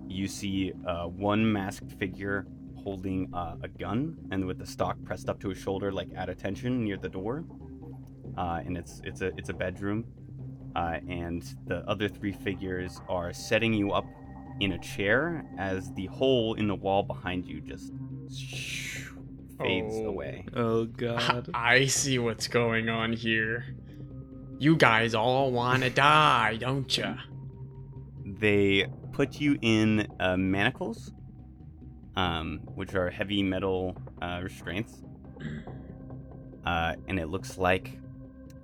[0.08, 2.47] you see uh, one masked figure
[2.84, 6.28] holding uh, a gun and with the stock pressed up to his shoulder, like at
[6.28, 7.45] attention near the door.
[8.36, 10.06] Uh, and it's it's a it's a bedroom,
[10.76, 14.06] uh, and the other three figures are setting you up
[14.60, 17.91] in a chair as the hole in the wall behind you just
[19.63, 20.06] fades Oh.
[20.08, 20.45] away.
[20.56, 21.49] Oh god.
[21.54, 23.65] I see what's going on here.
[24.60, 27.15] You guys all wanna die, don't you?
[28.26, 31.12] They put you in uh, manacles,
[32.15, 35.04] um, which are heavy metal uh, restraints,
[36.65, 37.97] uh, and it looks like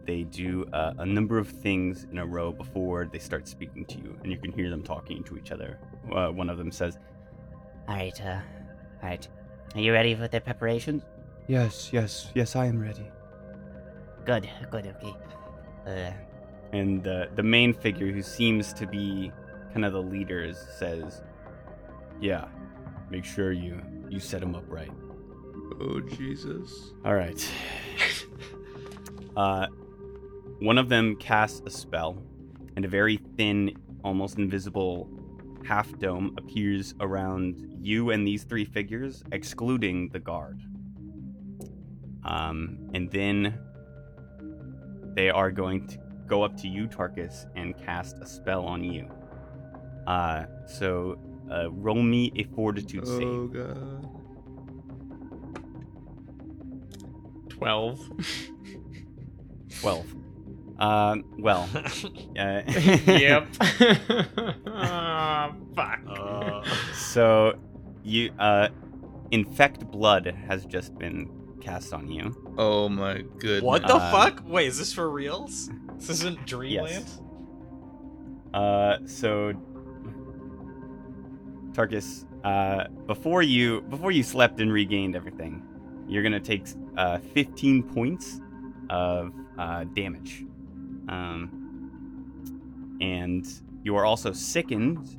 [0.05, 3.97] they do uh, a number of things in a row before they start speaking to
[3.97, 5.77] you, and you can hear them talking to each other.
[6.13, 6.97] Uh, one of them says,
[7.87, 8.39] Alright, uh,
[9.03, 9.27] alright.
[9.75, 11.03] Are you ready for the preparations?
[11.47, 13.05] Yes, yes, yes, I am ready.
[14.25, 15.13] Good, good, okay.
[15.87, 16.13] Uh,
[16.71, 19.31] And the the main figure, who seems to be
[19.73, 21.23] kind of the leader, says,
[22.21, 22.45] "Yeah,
[23.09, 24.91] make sure you you set him up right."
[25.81, 26.93] Oh Jesus.
[27.05, 27.41] All right.
[29.37, 29.67] uh,
[30.59, 32.21] one of them casts a spell,
[32.75, 35.09] and a very thin, almost invisible
[35.65, 40.59] half dome appears around you and these three figures, excluding the guard.
[42.23, 43.57] Um, and then
[45.15, 49.07] they are going to go up to you, Tarkus, and cast a spell on you.
[50.05, 51.19] Uh, so
[51.51, 53.53] uh, roll me a fortitude Oh save.
[53.53, 54.09] god.
[57.49, 57.99] 12.
[59.81, 60.15] 12.
[60.79, 61.69] Um, well,
[62.39, 62.61] uh,
[63.05, 63.47] yep.
[64.67, 65.99] Ah, fuck.
[66.07, 66.63] Uh,
[66.93, 67.53] So,
[68.03, 68.69] you uh,
[69.31, 72.33] infect blood has just been cast on you.
[72.57, 73.61] Oh my goodness.
[73.63, 74.41] What the Uh, fuck?
[74.47, 75.69] Wait, is this for reals?
[75.97, 77.05] This isn't Dreamland?
[78.53, 79.53] Uh, so,
[81.73, 85.61] Tarkus, uh, before you before you slept and regained everything,
[86.07, 86.65] you're gonna take
[86.97, 88.39] uh 15 points
[88.89, 90.45] of uh, damage.
[91.09, 93.45] Um, and
[93.83, 95.17] you are also sickened,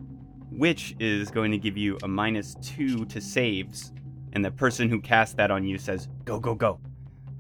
[0.50, 3.92] which is going to give you a minus two to saves.
[4.32, 6.78] And the person who cast that on you says, "Go, go, go,"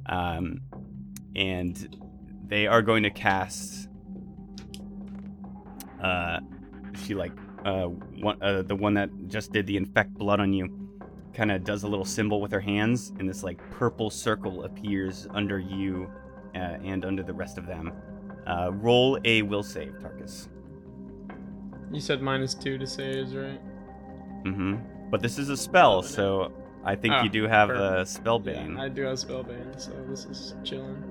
[0.06, 0.60] um,
[1.36, 1.96] and
[2.46, 3.88] they are going to cast.
[6.02, 6.40] Uh,
[7.04, 7.32] she like
[7.64, 10.68] uh, one, uh the one that just did the infect blood on you,
[11.32, 15.28] kind of does a little symbol with her hands, and this like purple circle appears
[15.32, 16.10] under you,
[16.56, 17.92] uh, and under the rest of them.
[18.46, 20.48] Uh, roll a will save, Tarkus.
[21.92, 23.60] You said minus 2 to saves, right?
[24.44, 24.76] Mm-hmm.
[25.10, 26.52] But this is a spell, so
[26.84, 28.76] I think Ah, you do have a spell bane.
[28.76, 31.02] Yeah, I do have spellbane, so this is chilling.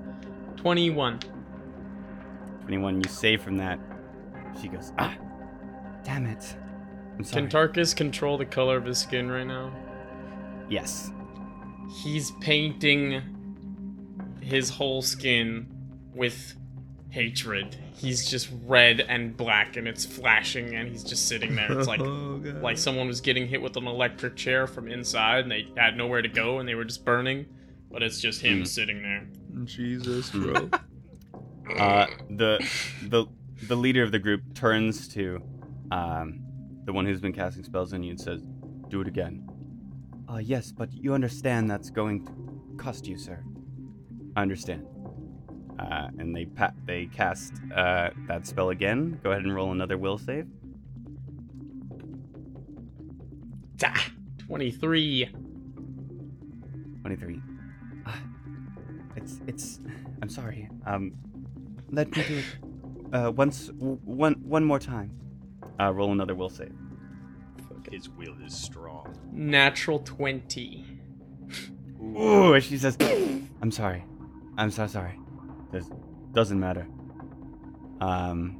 [0.56, 1.20] 21.
[2.62, 3.78] 21, you save from that.
[4.60, 5.14] She goes, ah,
[6.04, 6.56] damn it.
[7.30, 9.72] Can Tarkus control the color of his skin right now?
[10.68, 11.10] yes.
[12.02, 13.20] He's painting
[14.40, 15.66] his whole skin
[16.14, 16.54] with
[17.10, 17.76] hatred.
[17.94, 21.76] He's just red and black and it's flashing and he's just sitting there.
[21.78, 25.50] It's like oh like someone was getting hit with an electric chair from inside and
[25.50, 27.46] they had nowhere to go and they were just burning.
[27.90, 28.66] But it's just him Mm.
[28.68, 29.26] sitting there.
[29.64, 30.70] Jesus, bro.
[31.78, 32.58] Uh, the
[33.08, 33.26] the
[33.68, 35.40] the leader of the group turns to
[35.92, 36.40] um,
[36.84, 38.42] the one who's been casting spells on you and says,
[38.88, 39.48] "Do it again."
[40.28, 42.32] Uh, yes, but you understand that's going to
[42.76, 43.44] cost you, sir.
[44.34, 44.84] I understand.
[45.80, 49.18] Uh, and they pa- they cast uh, that spell again.
[49.22, 50.46] Go ahead and roll another will save.
[53.78, 54.10] Ta!
[54.46, 55.30] 23.
[57.00, 57.40] Twenty-three.
[58.04, 58.12] Uh,
[59.16, 59.80] it's it's.
[60.20, 60.68] I'm sorry.
[60.84, 61.12] Um,
[61.90, 62.44] let me do it.
[63.14, 65.10] Uh, once w- one one more time.
[65.80, 66.74] Uh, roll another will save.
[67.90, 69.14] his will is strong.
[69.32, 70.84] Natural 20.
[72.02, 72.98] Ooh, and she says,
[73.62, 74.04] "I'm sorry.
[74.58, 75.18] I'm so sorry.
[75.70, 75.88] This
[76.32, 76.86] doesn't matter."
[78.00, 78.56] Um,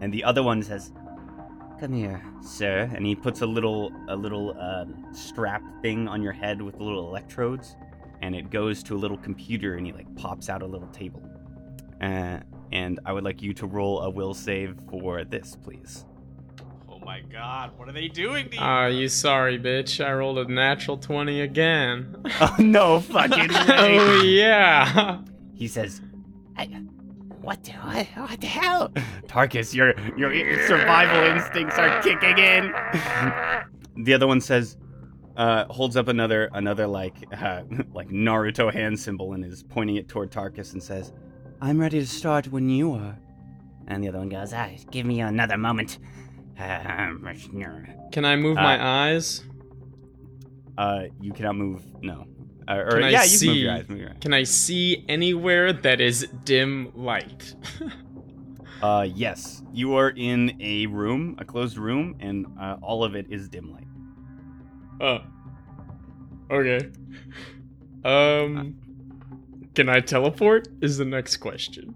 [0.00, 0.92] and the other one says,
[1.80, 6.32] "Come here, sir." And he puts a little a little uh, strap thing on your
[6.32, 7.76] head with little electrodes,
[8.22, 11.22] and it goes to a little computer, and he like pops out a little table.
[12.00, 12.40] Uh,
[12.72, 16.04] and I would like you to roll a will save for this, please.
[16.90, 18.60] Oh my god, what are they doing to you?
[18.62, 20.04] Ah, you sorry, bitch.
[20.04, 22.16] I rolled a natural 20 again.
[22.40, 23.98] Oh no, fucking way.
[23.98, 25.18] oh, yeah.
[25.54, 26.00] He says,
[26.56, 26.66] I,
[27.40, 28.88] what, the, what, what the hell?
[29.26, 32.72] Tarkus, your your survival instincts are kicking in.
[34.04, 34.76] The other one says,
[35.36, 37.62] uh, holds up another another like uh,
[37.92, 41.12] like Naruto hand symbol and is pointing it toward Tarkus and says,
[41.60, 43.18] "I'm ready to start when you are."
[43.86, 45.98] And the other one goes, Ah, give me another moment.
[46.56, 49.44] Can I move my Uh, eyes?
[50.78, 51.82] "Uh, you cannot move.
[52.00, 52.26] No,
[52.68, 53.60] uh, or Can I yeah, you can move see?
[53.60, 53.88] your eyes.
[53.88, 54.16] Move your eyes.
[54.20, 57.54] Can I see anywhere that is dim light?
[58.82, 63.24] Uh, yes, you are in a room, a closed room, and uh, all of it
[63.30, 63.86] is dim light.
[65.00, 65.20] oh.
[66.50, 66.90] Okay.
[68.04, 68.76] Um.
[69.74, 70.68] Can I teleport?
[70.82, 71.94] Is the next question.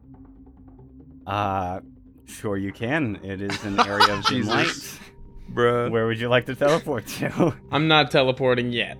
[1.26, 1.80] Uh,
[2.24, 3.16] sure you can.
[3.22, 4.48] It is an area of dim Jesus.
[4.48, 5.00] light.
[5.54, 5.90] Bruh.
[5.90, 7.54] Where would you like to teleport to?
[7.70, 8.96] I'm not teleporting yet.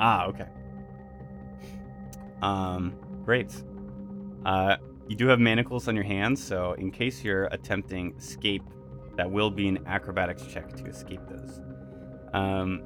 [0.00, 0.46] Ah, okay.
[2.42, 3.54] Um, great.
[4.44, 4.76] Uh,
[5.08, 8.62] you do have manacles on your hands, so in case you're attempting escape,
[9.16, 11.60] that will be an acrobatics check to escape those.
[12.32, 12.82] Um,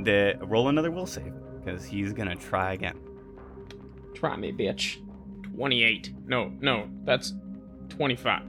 [0.00, 2.98] the roll another will save because he's gonna try again.
[4.14, 4.98] Try me, bitch.
[5.54, 6.12] 28.
[6.26, 7.34] No, no, that's
[7.88, 8.42] 25.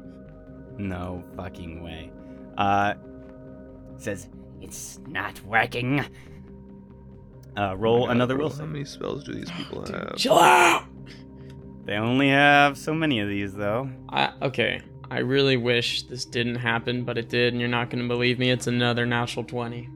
[0.77, 2.11] No fucking way.
[2.57, 2.95] Uh,
[3.97, 4.29] Says
[4.61, 6.03] it's not working.
[7.57, 10.15] Uh roll another will How many spells do these people have?
[10.17, 10.85] Chill out!
[11.85, 13.89] They only have so many of these though.
[14.09, 18.07] I, okay, I really wish this didn't happen, but it did, and you're not gonna
[18.07, 18.49] believe me.
[18.51, 19.89] It's another natural 20.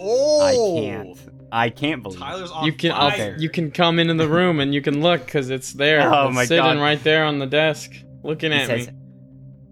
[0.00, 1.18] Oh, I can't.
[1.54, 2.18] I can't believe.
[2.18, 2.22] it.
[2.22, 3.36] Tyler's on You can, I'll, fire.
[3.38, 6.00] you can come into the room and you can look, cause it's there.
[6.12, 6.68] Oh It's my sitting God.
[6.70, 8.92] Sitting right there on the desk, looking He at says, me.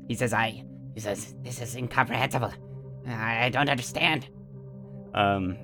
[0.09, 0.63] he says, I,
[0.95, 2.53] he says, this is incomprehensible.
[3.07, 4.29] I, I don't understand.
[5.15, 5.57] Um,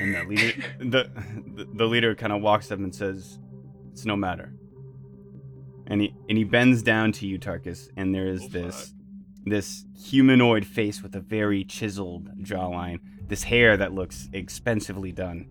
[0.00, 1.10] and the leader, the
[1.54, 3.38] the, the leader kind of walks up and says,
[3.92, 4.52] "It's no matter."
[5.86, 8.94] And he and he bends down to you, Tarkus, and there is Oh, this
[9.44, 15.48] this humanoid face with a very chiseled jawline, this hair that looks expensively done,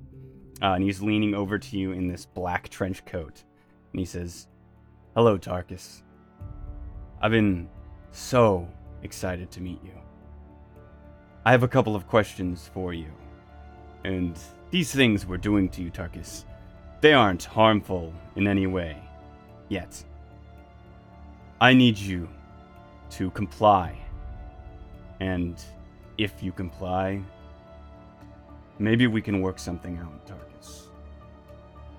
[0.62, 3.44] uh, and he's leaning over to you in this black trench coat,
[3.92, 4.48] and he says,
[5.16, 6.04] "Hello, Tarkus.
[7.22, 7.70] I've been
[8.12, 8.68] so
[9.04, 9.94] excited to meet you."
[11.46, 13.12] I have a couple of questions for you.
[14.04, 14.38] And
[14.72, 16.46] these things we're doing to you, Tarkus,
[17.02, 18.98] they aren't harmful in any way.
[19.70, 20.04] Yet.
[21.60, 22.28] I need you
[23.12, 23.98] to comply.
[25.20, 25.62] And
[26.18, 27.22] if you comply,
[28.80, 30.88] maybe we can work something out, Tarkus.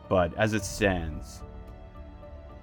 [0.09, 1.43] But as it stands,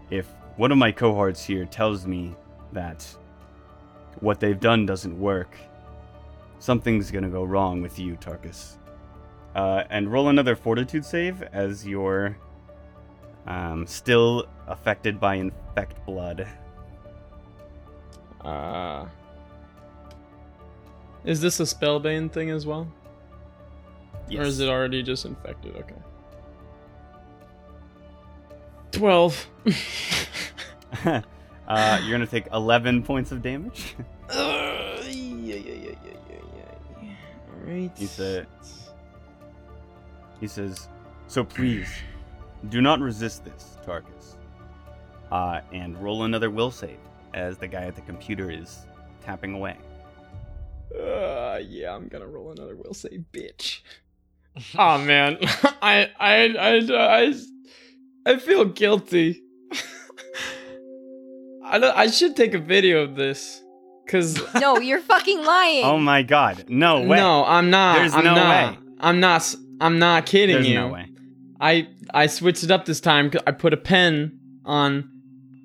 [0.10, 2.36] if one of my cohorts here tells me
[2.74, 3.08] that
[4.20, 5.56] what they've done doesn't work,
[6.60, 8.76] something's gonna go wrong with you, Tarkus.
[9.56, 12.38] Uh, and roll another fortitude save as you're
[13.48, 16.48] um, still affected by infect blood.
[18.42, 19.06] Uh,
[21.26, 22.88] is this a spellbane thing as well?
[24.32, 25.76] Or is it already just infected?
[25.76, 25.96] Okay.
[28.92, 29.48] 12.
[31.06, 31.22] uh,
[32.04, 33.96] you're gonna take 11 points of damage.
[34.32, 35.74] Uh, yeah, yeah, yeah,
[36.06, 36.38] yeah, yeah,
[37.02, 37.10] yeah.
[37.66, 37.92] Alright.
[37.98, 38.46] He said-
[40.40, 40.88] He says,
[41.28, 41.90] "So please,
[42.70, 44.36] do not resist this, Tarkus.
[45.32, 46.98] Uh, and roll another will save
[47.34, 48.86] as the guy at the computer is
[49.22, 49.78] tapping away."
[50.98, 53.82] Uh, yeah, I'm gonna roll another will save, bitch.
[54.78, 55.38] oh man,
[55.82, 57.34] I, I, I, I,
[58.26, 59.44] I feel guilty.
[61.64, 63.62] I, don't, I should take a video of this,
[64.08, 65.86] cause No, you're fucking lying.
[65.86, 66.66] Oh my God!
[66.68, 67.18] No way!
[67.18, 67.98] no, I'm not.
[67.98, 68.72] There's I'm no not.
[68.72, 68.80] way.
[69.00, 69.56] I'm not.
[69.80, 70.76] S- I'm not kidding There's you.
[70.76, 71.08] no way.
[71.60, 73.30] I I switched it up this time.
[73.30, 75.10] 'cause I put a pen on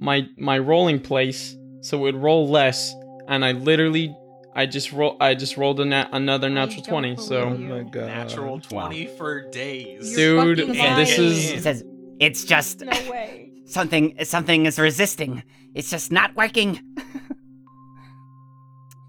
[0.00, 2.94] my my rolling place so it would roll less,
[3.28, 4.14] and I literally
[4.56, 7.16] I just roll I just rolled a nat- another natural twenty.
[7.16, 8.06] So Oh my god.
[8.06, 10.16] Natural 20 for days.
[10.18, 11.30] You're dude, fucking this lying.
[11.32, 11.84] He is says,
[12.20, 13.50] it's just No way.
[13.66, 15.42] something, something is resisting.
[15.74, 16.80] It's just not working.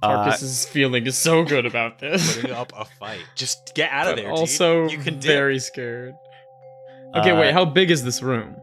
[0.05, 2.35] Uh, Tarkus is feeling is so good about this.
[2.35, 3.19] Putting up a fight.
[3.35, 4.33] Just get out of there, dude.
[4.37, 5.23] also You can dip.
[5.31, 6.13] very scared.
[7.15, 7.53] Okay, Uh, wait.
[7.53, 8.55] How big is this room?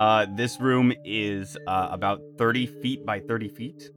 [0.00, 3.90] Uh, this room is uh, about 30 feet by 30 feet.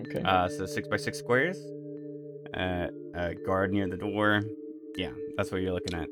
[0.00, 0.20] Okay.
[0.22, 1.58] Uh, so six by six squares.
[2.54, 4.42] Uh, a guard near the door.
[4.96, 6.06] Yeah, that's what you're looking at.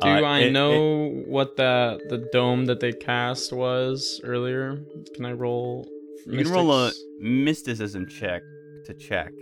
[0.00, 4.78] Do Uh, I it- it- know what the the dome that they cast was earlier?
[5.14, 5.86] Can I roll?
[6.26, 8.42] you can roll a mysticism check
[8.84, 9.32] to check.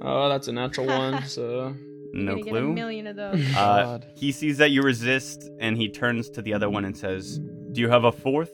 [0.00, 1.22] Oh, that's a natural one.
[1.26, 1.74] So
[2.12, 2.72] No gonna get a clue.
[2.72, 3.40] million of those.
[3.56, 7.38] Uh, he sees that you resist, and he turns to the other one and says,
[7.72, 8.52] "Do you have a fourth?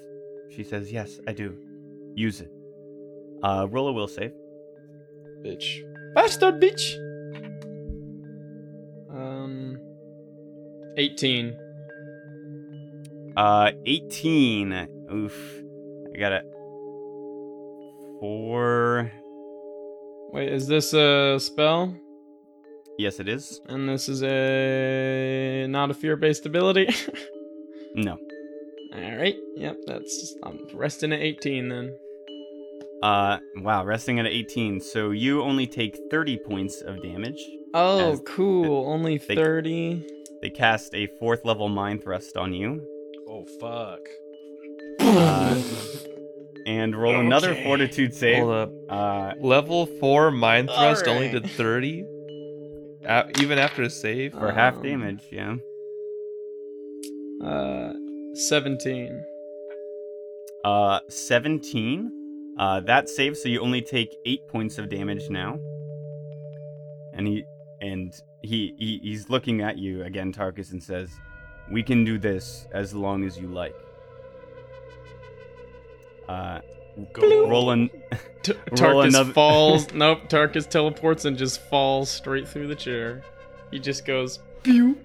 [0.50, 1.57] She says, "Yes, I do.
[2.14, 2.50] Use it."
[3.42, 4.33] Uh, roll a will save.
[5.44, 5.83] bitch,
[6.14, 6.96] bastard, bitch.
[9.11, 9.78] Um,
[10.96, 11.57] eighteen.
[13.37, 14.72] Uh, 18.
[15.14, 15.62] Oof.
[16.12, 16.42] I got it.
[18.18, 19.12] Four.
[20.33, 21.95] Wait, is this a spell?
[22.99, 23.61] Yes, it is.
[23.67, 26.88] And this is a not a fear-based ability.
[27.94, 28.13] No.
[28.94, 29.35] All right.
[29.57, 29.77] Yep.
[29.87, 31.96] That's I'm resting at eighteen then.
[33.02, 34.79] Uh, wow, resting at 18.
[34.81, 37.40] So you only take 30 points of damage.
[37.75, 38.87] Oh, As- cool.
[38.92, 40.07] Only they- thirty.
[40.42, 42.83] They cast a fourth level mind thrust on you.
[43.29, 44.00] Oh, fuck.
[45.00, 45.61] Uh,
[46.69, 48.42] and roll another fortitude save.
[48.44, 48.73] Hold up.
[48.88, 52.04] Uh, Level four mind thrust only did thirty.
[53.06, 54.33] A- even after a save.
[54.33, 55.56] for half Um, damage, yeah.
[57.44, 57.92] Uh,
[58.35, 59.25] seventeen.
[60.64, 62.10] Uh, 17.
[62.58, 65.56] Uh, that saves, so you only take 8 points of damage now.
[67.14, 67.44] And he.
[67.81, 68.12] And
[68.42, 71.10] he, he he's looking at you again, Tarkus, and says,
[71.71, 73.75] "We can do this as long as you like."
[76.29, 76.60] Uh,
[77.12, 77.48] Go.
[77.48, 77.90] roll an
[78.42, 79.92] T- Roll Tarkus another- falls.
[79.94, 83.22] nope, Tarkus teleports and just falls straight through the chair.
[83.70, 84.98] He just goes pew,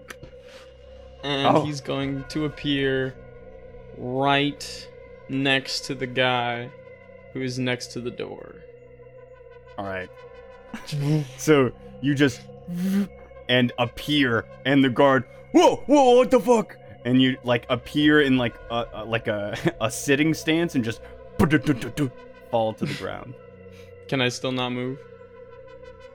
[1.24, 1.64] and Oh.
[1.66, 3.16] he's going to appear
[3.98, 4.88] right
[5.30, 6.70] next to the guy
[7.34, 8.56] who's next to the door.
[9.78, 10.10] All right.
[11.38, 11.72] so
[12.02, 12.42] you just
[13.50, 16.78] and appear, and the guard, whoa, whoa, what the fuck?
[17.06, 21.02] And you like appear in like a, a like a a sitting stance and just
[22.52, 23.34] fall to the ground.
[24.08, 25.00] Can I still not move?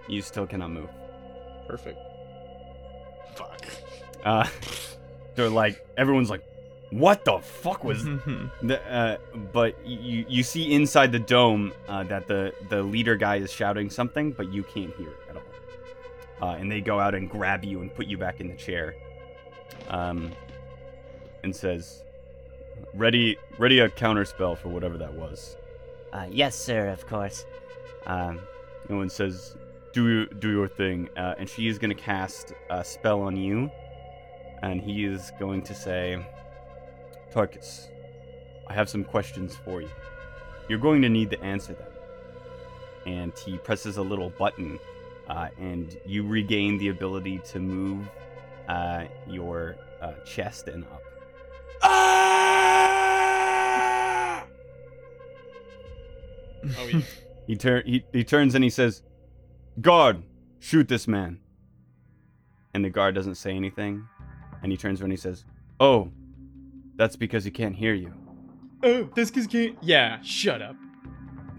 [0.08, 0.88] You still cannot move.
[1.66, 1.98] Perfect.
[3.34, 3.64] Fuck.
[4.24, 4.46] Uh,
[5.34, 6.42] they're like everyone's like,
[6.90, 8.02] what the fuck was
[8.62, 9.18] The, uh,
[9.52, 13.90] but you you see inside the dome uh, that the the leader guy is shouting
[13.90, 15.42] something, but you can't hear it at all.
[16.40, 18.94] Uh, and they go out and grab you and put you back in the chair.
[19.88, 20.32] Um,
[21.42, 22.02] and says,
[22.94, 25.56] "Ready, ready a counter spell for whatever that was."
[26.12, 27.44] Uh, yes, sir, of course.
[28.06, 28.40] Um,
[28.88, 29.56] no one says,
[29.92, 33.70] "Do do your thing," uh, and she is going to cast a spell on you,
[34.62, 36.24] and he is going to say,
[37.32, 37.88] "Tarkus,
[38.66, 39.90] I have some questions for you.
[40.68, 41.92] You're going to need to answer them."
[43.06, 44.78] And he presses a little button,
[45.28, 48.08] uh, and you regain the ability to move
[48.68, 51.02] uh, your uh, chest and up.
[56.78, 57.00] Oh yeah.
[57.46, 59.02] He, tur- he, he turns and he says,
[59.80, 60.22] Guard,
[60.58, 61.38] shoot this man.
[62.74, 64.06] And the guard doesn't say anything.
[64.62, 65.44] And he turns around and he says,
[65.80, 66.10] Oh,
[66.96, 68.12] that's because he can't hear you.
[68.82, 69.78] oh, this kid can't.
[69.80, 70.76] Yeah, shut up.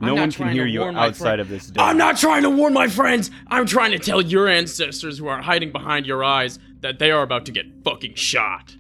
[0.02, 1.84] No one can hear you outside friend- of this door.
[1.86, 3.32] I'm not trying to warn my friends.
[3.48, 7.22] I'm trying to tell your ancestors who are hiding behind your eyes that they are
[7.24, 8.76] about to get fucking shot.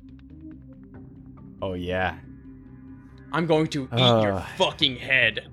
[1.61, 2.17] Oh, yeah.
[3.34, 5.49] I'm going to eat your fucking head.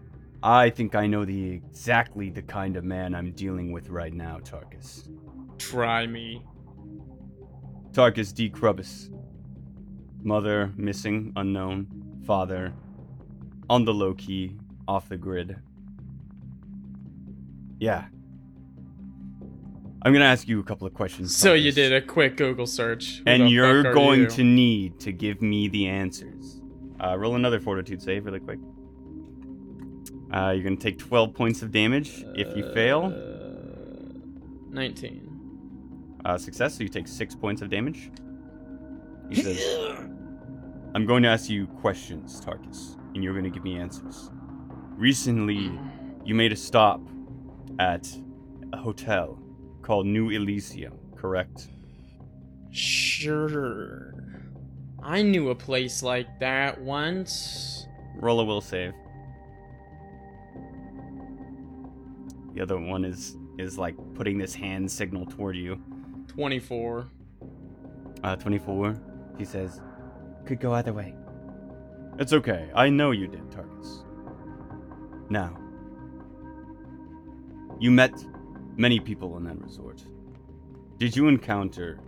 [0.47, 4.38] I think I know the exactly the kind of man I'm dealing with right now,
[4.38, 5.09] Tarkus.
[5.59, 6.40] Try me.
[7.90, 8.49] Tarkus D.
[8.49, 9.11] Krubus.
[10.22, 11.88] Mother missing, unknown.
[12.24, 12.72] Father
[13.68, 15.57] on the low key, off the grid.
[17.80, 18.05] Yeah.
[20.03, 21.36] I'm gonna ask you a couple of questions.
[21.36, 23.20] So you did a quick Google search.
[23.26, 24.26] And you're going you?
[24.28, 26.61] to need to give me the answers.
[27.03, 28.61] Uh, roll another fortitude save really quick.
[30.33, 33.07] Uh, you're gonna take 12 points of damage if you fail.
[33.07, 33.37] Uh,
[34.70, 35.27] 19.
[36.24, 38.11] Uh, success, so you take six points of damage.
[39.29, 39.61] He says,
[40.95, 44.31] I'm going to ask you questions, Tarkus, and you're going to give me answers.
[44.97, 45.70] Recently,
[46.24, 47.01] you made a stop
[47.79, 48.09] at
[48.72, 49.39] a hotel
[49.83, 51.68] called New Elysium, correct?
[52.70, 54.14] Sure.
[55.03, 57.87] I knew a place like that once.
[58.16, 58.95] Roll a will save.
[62.57, 65.78] The other one is is like putting this hand signal toward you.
[66.28, 67.07] 24.
[68.24, 68.98] Uh, 24.
[69.36, 69.82] He says,
[70.46, 71.14] could go either way.
[72.18, 72.70] It's okay.
[72.74, 74.04] I know you did, Tarkus.
[75.28, 75.59] Now,
[77.78, 78.24] you met
[78.76, 80.02] many people in that resort.
[80.96, 82.00] Did you encounter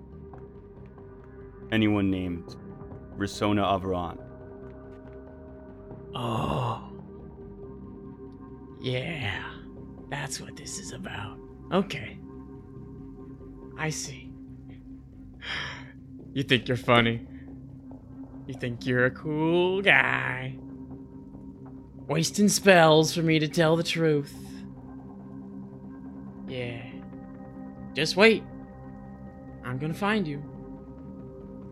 [1.70, 2.57] anyone named
[3.18, 4.18] Risona Avran?
[6.14, 6.88] Oh.
[8.80, 9.57] Yeah.
[10.11, 11.38] That's what this is about.
[11.72, 12.18] Okay.
[13.78, 14.32] I see.
[16.32, 17.26] You think you're funny.
[18.46, 20.56] You think you're a cool guy.
[22.06, 24.34] Wasting spells for me to tell the truth.
[26.48, 26.82] Yeah.
[27.94, 28.42] Just wait.
[29.64, 30.42] I'm gonna find you.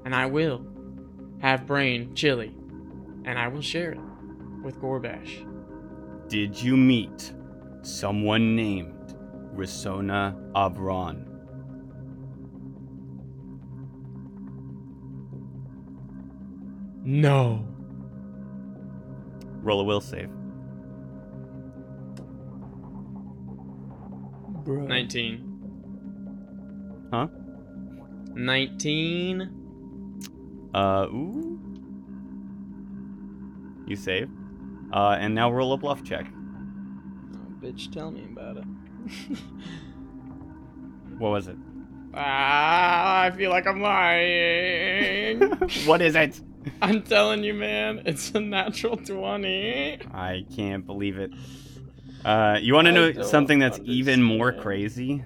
[0.05, 0.67] And I will
[1.41, 2.55] have brain chili.
[3.25, 4.01] And I will share it
[4.63, 5.45] with Gorbash.
[6.29, 7.33] Did you meet
[7.87, 9.15] someone named
[9.55, 11.25] Risona Avran?
[17.05, 17.65] No.
[19.63, 20.31] Roll a will save.
[24.67, 27.09] 19.
[27.13, 27.29] Huh?
[28.35, 30.71] 19.
[30.75, 31.61] Uh, ooh.
[33.87, 34.29] You save.
[34.93, 36.27] Uh, and now roll a bluff check.
[37.61, 38.65] Bitch, tell me about it.
[41.19, 41.57] What was it?
[42.13, 45.41] ah, I feel like I'm lying.
[45.87, 46.39] what is it?
[46.83, 50.01] I'm telling you, man, it's a natural 20.
[50.13, 51.31] I can't believe it.
[52.23, 55.23] Uh, you want to know something that's even more crazy?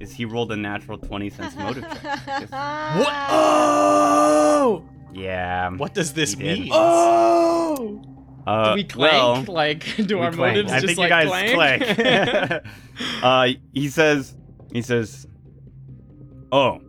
[0.00, 2.26] is he rolled a natural 20 sense motive check.
[2.50, 3.14] What?
[3.30, 4.84] Oh!
[5.12, 5.70] Yeah.
[5.70, 6.58] What does this He did.
[6.60, 6.68] mean?
[6.72, 8.02] Oh!
[8.46, 9.48] Uh, do we clank?
[9.48, 10.56] well, like, do our clank.
[10.56, 12.66] motives I just think like you guys clank?
[13.22, 14.36] uh, he says,
[14.72, 15.26] he says,
[16.52, 16.80] "Oh,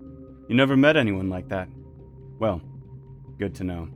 [0.47, 1.67] you never met anyone like that.
[2.39, 2.61] Well,
[3.39, 3.87] good to know.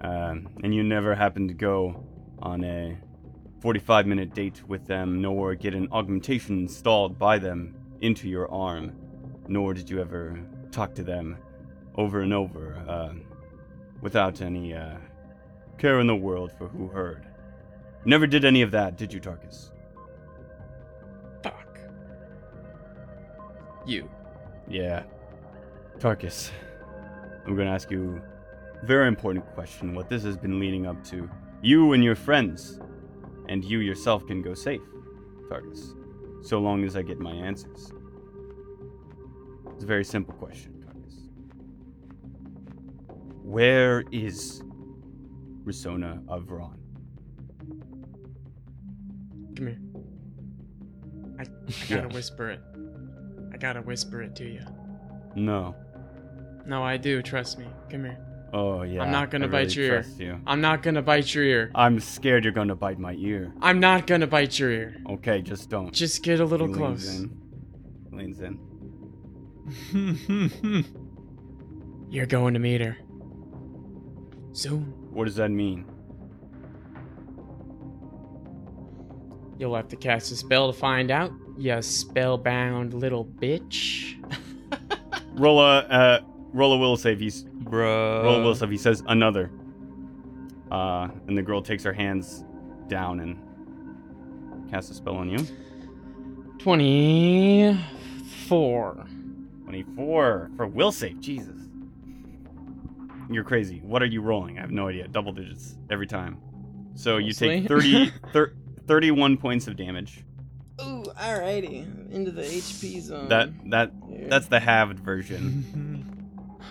[0.00, 2.04] Um, and you never happened to go
[2.40, 2.98] on a
[3.60, 8.92] 45-minute date with them, nor get an augmentation installed by them into your arm,
[9.48, 10.38] nor did you ever
[10.70, 11.38] talk to them
[11.94, 13.14] over and over, uh,
[14.02, 14.96] without any uh,
[15.78, 17.26] care in the world for who heard."
[18.04, 19.70] You never did any of that, did you, Tarkus?
[21.42, 21.78] Fuck.
[23.86, 24.08] You.
[24.68, 25.04] Yeah.
[25.98, 26.50] Tarkus,
[27.46, 28.20] I'm gonna ask you
[28.82, 29.94] a very important question.
[29.94, 31.30] What this has been leading up to.
[31.62, 32.80] You and your friends,
[33.48, 34.82] and you yourself can go safe,
[35.48, 35.94] Tarkus.
[36.44, 37.92] So long as I get my answers.
[39.72, 41.28] It's a very simple question, Tarkus.
[43.42, 44.62] Where is
[45.64, 46.76] Risona Avran?
[49.56, 49.78] Come here.
[51.38, 51.46] I, I
[51.88, 52.60] gotta whisper it.
[53.52, 54.60] I gotta whisper it to you.
[55.34, 55.74] No.
[56.66, 57.22] No, I do.
[57.22, 57.66] Trust me.
[57.90, 58.18] Come here.
[58.52, 59.02] Oh yeah.
[59.02, 60.06] I'm not gonna I bite really your ear.
[60.18, 60.40] You.
[60.46, 61.70] I'm not gonna bite your ear.
[61.74, 63.52] I'm scared you're gonna bite my ear.
[63.60, 64.96] I'm not gonna bite your ear.
[65.10, 65.92] Okay, just don't.
[65.92, 67.20] Just get a little He leans close.
[67.20, 67.30] in.
[68.12, 68.60] Leans in.
[72.10, 72.96] You're going to meet her.
[74.54, 74.84] Soon.
[75.10, 75.84] What does that mean?
[79.58, 84.14] You'll have to cast a spell to find out, you spellbound little bitch.
[85.34, 86.20] Roll a uh,
[86.52, 87.18] roll a will save.
[87.18, 88.22] He's Bruh.
[88.22, 88.70] roll a will save.
[88.70, 89.50] He says another.
[90.70, 92.44] Uh, and the girl takes her hands
[92.86, 93.36] down and
[94.70, 95.44] casts a spell on you.
[96.58, 99.06] 24.
[99.64, 101.18] Twenty-four for will save.
[101.20, 101.63] Jesus,
[103.30, 103.80] you're crazy.
[103.84, 104.58] What are you rolling?
[104.58, 105.08] I have no idea.
[105.08, 106.38] Double digits every time.
[106.94, 108.08] So you take Mostly.
[108.10, 108.54] 30, thir-
[108.86, 110.24] 31 points of damage.
[110.80, 112.12] Ooh, alrighty.
[112.12, 113.28] Into the HP zone.
[113.28, 113.92] That that
[114.28, 116.10] that's the halved version.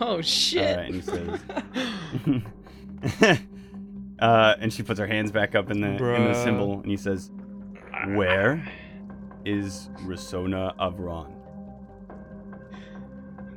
[0.01, 0.75] Oh shit.
[0.75, 1.39] Uh, and he says,
[4.19, 6.97] uh, and she puts her hands back up in the in the symbol, and he
[6.97, 7.29] says,
[8.07, 8.67] "Where
[9.45, 11.31] is Risona Avran?"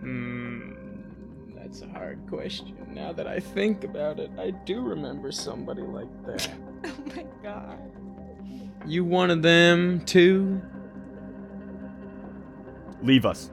[0.00, 0.45] Hmm,
[1.78, 2.74] that's a hard question.
[2.90, 6.48] Now that I think about it, I do remember somebody like that.
[6.84, 7.78] Oh my god.
[8.86, 10.60] you one of them too?
[13.02, 13.50] Leave us.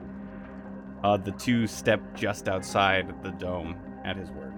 [1.02, 4.52] Uh, the two step just outside the dome at his word.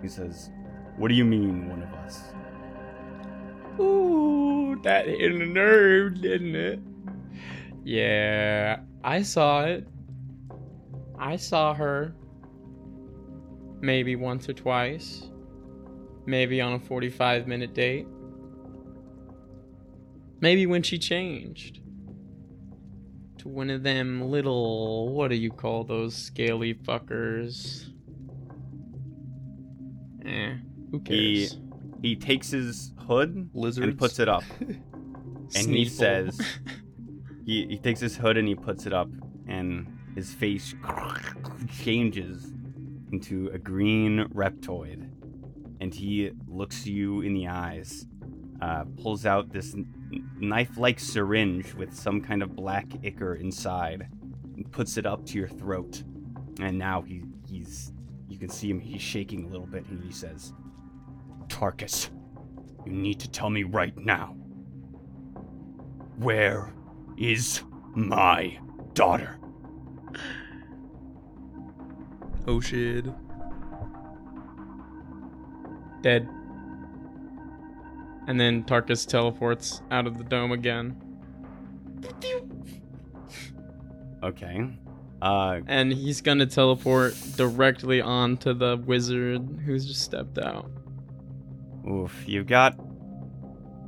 [0.00, 0.50] He says,
[0.96, 2.22] "What do you mean, one of us?"
[3.80, 6.80] Ooh, that hit a nerve, didn't it?
[7.82, 9.88] Yeah, I saw it.
[11.18, 12.14] I saw her.
[13.80, 15.30] Maybe once or twice.
[16.26, 18.06] Maybe on a 45 minute date.
[20.40, 21.80] Maybe when she changed.
[23.38, 25.12] To one of them little.
[25.14, 27.88] What do you call those scaly fuckers?
[30.24, 30.54] Eh,
[30.90, 31.04] who He-
[31.40, 31.52] cares?
[32.02, 33.88] He he takes his hood Lizards.
[33.88, 34.44] and puts it up.
[34.60, 36.40] and he says-
[37.44, 39.08] He, he takes his hood and he puts it up,
[39.48, 40.74] and his face
[41.82, 42.52] changes
[43.12, 45.10] into a green reptoid.
[45.80, 48.06] And he looks you in the eyes,
[48.60, 49.76] uh, pulls out this
[50.38, 54.08] knife like syringe with some kind of black ichor inside,
[54.56, 56.02] and puts it up to your throat.
[56.60, 57.92] And now he, he's.
[58.28, 60.52] You can see him, he's shaking a little bit, and he says,
[61.46, 62.10] Tarkus,
[62.84, 64.36] you need to tell me right now.
[66.16, 66.74] Where
[67.16, 67.62] is
[67.94, 68.58] my
[68.92, 69.38] daughter?
[72.48, 73.04] Oh shit.
[76.02, 76.26] dead.
[78.26, 80.96] And then Tarkus teleports out of the dome again.
[84.22, 84.70] Okay.
[85.20, 90.70] Uh, And he's gonna teleport directly onto the wizard who's just stepped out.
[91.88, 92.78] oof, you've got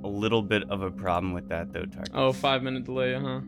[0.02, 2.10] a little bit of a problem with that though, Tarkus.
[2.14, 3.40] Oh, five minute delay, huh?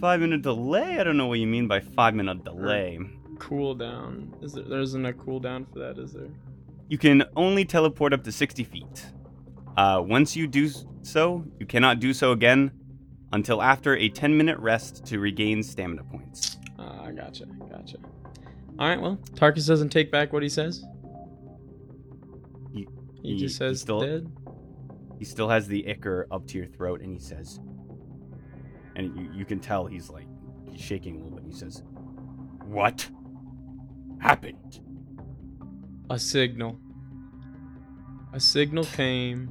[0.00, 0.98] Five minute delay?
[0.98, 2.98] I don't know what you mean by five minute delay.
[3.40, 4.42] Cooldown.
[4.44, 4.64] Is there?
[4.64, 6.28] There isn't a cooldown for that, is there?
[6.88, 9.06] You can only teleport up to 60 feet.
[9.76, 10.68] Uh, once you do
[11.02, 12.70] so, you cannot do so again
[13.32, 16.58] until after a 10 minute rest to regain stamina points.
[16.78, 17.96] Ah, gotcha, gotcha.
[18.78, 20.84] All right, well, Tarkus doesn't take back what he says.
[22.72, 22.88] He-
[23.22, 24.30] He, he- just he says still- dead.
[25.18, 27.60] He still has the ichor up to your throat and he says,
[28.96, 30.26] and you, you can tell he's like
[30.70, 31.44] he's shaking a little bit.
[31.46, 31.82] He says,
[32.64, 33.08] "What
[34.20, 34.80] happened?"
[36.08, 36.78] A signal.
[38.32, 39.50] A signal came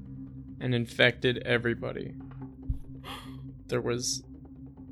[0.60, 2.14] and infected everybody.
[3.68, 4.22] There was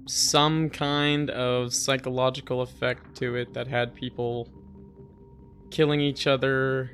[0.06, 4.48] some kind of psychological effect to it that had people
[5.70, 6.90] killing each other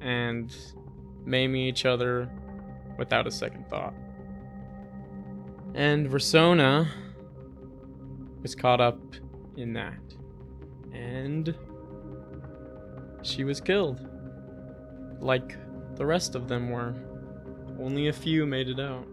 [0.00, 0.54] and
[1.24, 2.30] maiming each other
[2.98, 3.94] without a second thought.
[5.74, 6.88] And Versona
[8.42, 9.00] was caught up
[9.56, 10.05] in that.
[10.96, 11.54] And
[13.22, 14.08] she was killed.
[15.20, 15.56] Like
[15.96, 16.94] the rest of them were.
[17.80, 19.06] Only a few made it out.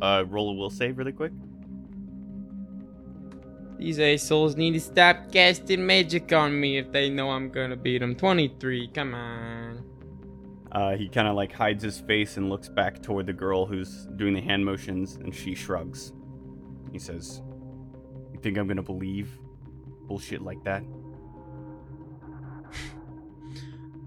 [0.00, 1.32] Uh, roll a will save really quick.
[3.78, 7.98] These assholes need to stop casting magic on me if they know I'm gonna beat
[7.98, 8.16] them.
[8.16, 9.84] 23, come on.
[10.72, 14.06] Uh, he kind of like hides his face and looks back toward the girl who's
[14.16, 16.12] doing the hand motions, and she shrugs.
[16.92, 17.40] He says,
[18.32, 19.38] "You think I'm gonna believe
[20.08, 20.82] bullshit like that?"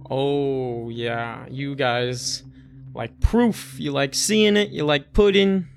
[0.10, 2.43] Oh, yeah, you guys
[2.93, 3.76] like proof.
[3.80, 5.68] You like seeing it, you like pudding,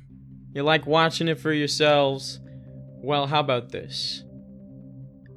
[0.55, 2.41] you like watching it for yourselves.
[2.97, 4.25] Well, how about this?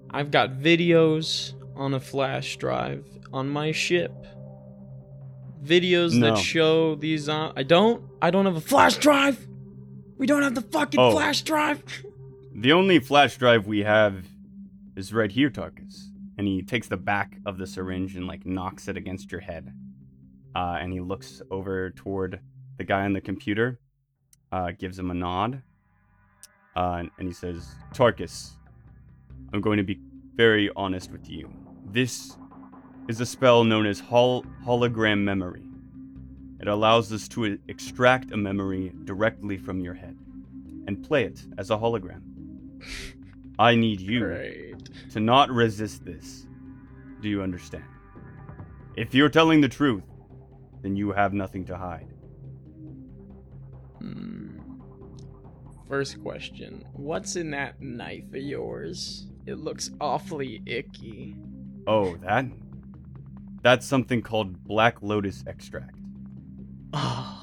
[0.09, 4.11] I've got videos on a flash drive on my ship.
[5.63, 6.33] Videos No.
[6.33, 7.53] that show these on.
[7.55, 8.03] I don't.
[8.21, 9.45] I don't have a flash drive.
[10.17, 11.11] We don't have the fucking Oh.
[11.11, 11.83] flash drive.
[12.59, 14.25] The only flash drive we have
[14.97, 16.09] is right here, Tarkus.
[16.37, 19.73] And he takes the back of the syringe and like knocks it against your head.
[20.55, 22.39] Uh, and he looks over toward
[22.77, 23.79] the guy on the computer,
[24.51, 25.61] uh, gives him a nod,
[26.75, 28.51] uh, and, and he says, Tarkus,
[29.51, 29.99] I'm going to be
[30.35, 31.51] very honest with you.
[31.85, 32.37] This
[33.07, 35.63] is a spell known as hol- hologram memory.
[36.59, 40.17] It allows us to extract a memory directly from your head
[40.87, 42.21] and play it as a hologram.
[43.59, 44.89] I need you Great.
[45.11, 46.45] to not resist this.
[47.21, 47.85] Do you understand?
[48.95, 50.03] If you're telling the truth,
[50.81, 52.07] then you have nothing to hide.
[53.99, 54.59] Hmm.
[55.87, 59.27] First question What's in that knife of yours?
[59.45, 61.35] It looks awfully icky.
[61.87, 62.45] Oh, that?
[63.63, 65.97] That's something called Black Lotus extract.
[66.93, 67.33] Oh.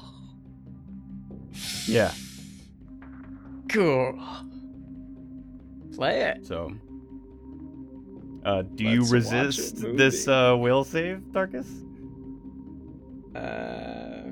[1.87, 2.11] Yeah,
[3.69, 4.19] Cool.
[5.95, 6.45] Play it.
[6.45, 6.71] so.
[8.43, 11.67] Uh, do Let's you resist this uh, will save, Tarkus?
[13.35, 14.31] Uh.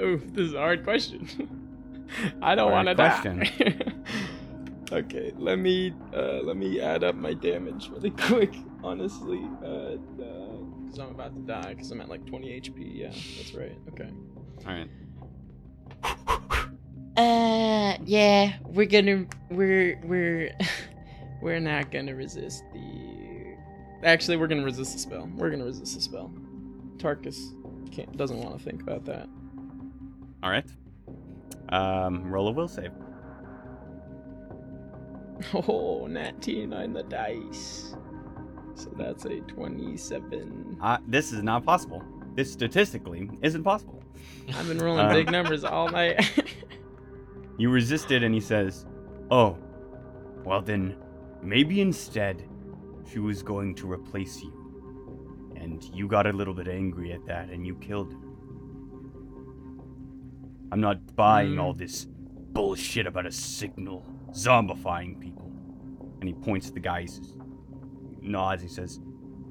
[0.00, 1.28] Ooh, this is a hard question.
[2.42, 3.40] I don't want to question.
[3.40, 3.92] die.
[4.92, 8.54] okay, let me uh, let me add up my damage really quick.
[8.84, 9.96] Honestly, uh,
[10.84, 11.74] because I'm about to die.
[11.74, 12.96] Because I'm at like 20 HP.
[12.96, 13.76] Yeah, that's right.
[13.88, 14.10] Okay.
[14.64, 14.88] Alright.
[17.16, 20.52] Uh, yeah, we're gonna we're we're
[21.42, 23.56] we're not gonna resist the.
[24.04, 25.28] Actually, we're gonna resist the spell.
[25.36, 26.32] We're gonna resist the spell.
[26.96, 27.38] Tarkus
[27.92, 29.28] can't doesn't want to think about that.
[30.42, 30.66] Alright.
[31.68, 32.92] Um, roll a will save.
[35.54, 37.96] Oh, nat 10 on the dice.
[38.76, 40.78] So that's a 27.
[40.80, 42.00] Uh, this is not possible.
[42.36, 44.04] This statistically isn't possible.
[44.54, 45.12] I've been rolling Uh.
[45.12, 46.30] big numbers all night.
[47.62, 48.86] You resisted, and he says,
[49.30, 49.56] Oh,
[50.44, 50.96] well then,
[51.40, 52.42] maybe instead
[53.08, 54.52] she was going to replace you.
[55.54, 58.18] And you got a little bit angry at that, and you killed her.
[60.72, 61.60] I'm not buying Hmm.
[61.60, 62.08] all this
[62.52, 65.52] bullshit about a signal zombifying people.
[66.18, 67.36] And he points to the guy, he says,
[68.20, 68.98] nods, he says,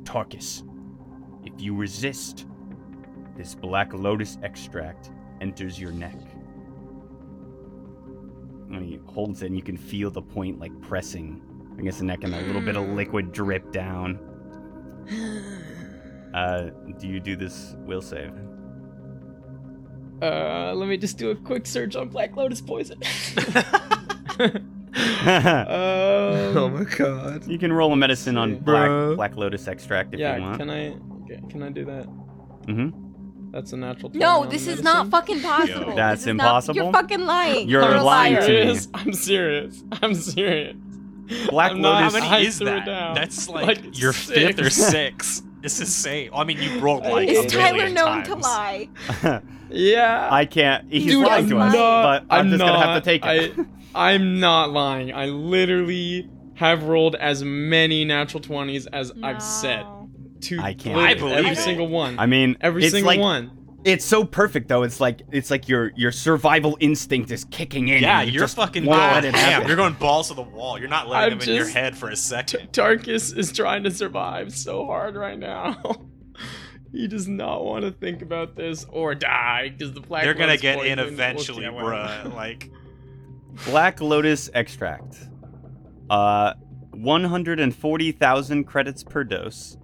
[0.04, 0.64] Tarkus,
[1.46, 2.46] if you resist,
[3.38, 6.20] this Black Lotus extract enters your neck.
[8.74, 11.42] And he holds it, and you can feel the point like pressing
[11.78, 14.20] against the neck, and a little bit of liquid drip down.
[16.34, 18.32] Uh, do you do this will save?
[20.22, 22.98] uh, let me just do a quick search on Black Lotus poison.
[24.40, 24.48] you
[25.26, 27.48] oh um, my god.
[27.48, 30.58] You can roll a medicine on black Black Lotus extract if yeah, you want.
[30.58, 30.96] can I?
[31.50, 32.08] Can I do that?
[32.68, 33.11] Mm-hmm.
[33.52, 34.12] That's a natural.
[34.14, 35.94] No, on this is not fucking possible.
[35.96, 36.76] That's This is not- impossible?
[36.76, 37.68] you're fucking lying.
[37.70, 38.48] You're You're lying liar.
[38.48, 38.80] to me.
[38.94, 39.84] I'm serious.
[40.02, 40.76] I'm serious.
[41.50, 42.86] Black I'm not- How many is threw that?
[42.86, 43.16] down.
[43.16, 44.40] That's like, your six.
[44.40, 45.44] fifth or sixth.
[45.62, 46.30] This is insane.
[46.34, 48.28] I mean, you rolled like a Is Tyler known times.
[48.28, 48.90] to lie?
[49.74, 50.28] Yeah.
[50.30, 50.92] I can't.
[50.92, 53.26] He's Dude, lying I'm to us, not, but I'm, just not, gonna have to take
[53.26, 53.58] it.
[53.96, 55.14] I, I'm not lying.
[55.14, 59.86] I literally have rolled as many natural 20s as I've said.
[60.42, 60.58] No.
[60.58, 60.98] To I can't.
[60.98, 61.58] literally I believe every it.
[61.58, 62.20] single one.
[62.20, 63.52] I mean, every it's single like one.
[63.84, 64.84] It's so perfect though.
[64.84, 68.04] It's like it's like your your survival instinct is kicking in.
[68.04, 69.68] Yeah, and you you're just fucking going let it happen.
[69.68, 70.78] You're going balls to the wall.
[70.78, 72.72] You're not letting I'm them in your head for a second.
[72.72, 75.82] Tarkus is trying to survive so hard right now.
[76.92, 80.24] he does not want to think about this or die because the black.
[80.24, 82.34] They're gonna get in eventually, bruh.
[82.36, 82.70] Like,
[83.66, 85.18] Black Lotus extract.
[86.10, 86.54] Uh,
[86.92, 89.78] 140,000 credits per dose.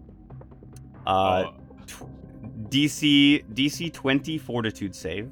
[1.08, 1.54] Uh, oh,
[2.70, 5.32] DC DC 20 Fortitude save.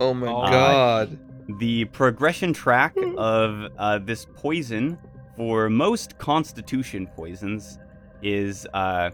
[0.00, 1.18] Oh my Uh, god.
[1.58, 4.98] The progression track of uh, this poison
[5.36, 7.78] for most Constitution poisons
[8.22, 9.10] is uh,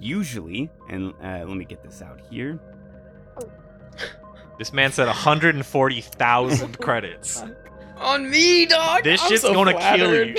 [0.00, 2.58] usually, and uh, let me get this out here.
[4.58, 7.44] This man said 140,000 credits.
[7.98, 9.04] On me, dog.
[9.04, 10.34] This I'm shit's so gonna kill you.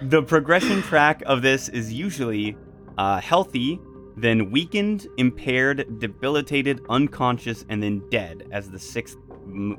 [0.02, 2.56] The progression track of this is usually
[2.96, 3.80] uh, healthy,
[4.20, 9.16] then weakened, impaired, debilitated, unconscious, and then dead as the sixth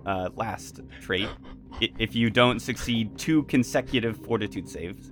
[0.05, 1.29] uh, last trait.
[1.79, 5.11] If you don't succeed two consecutive fortitude saves.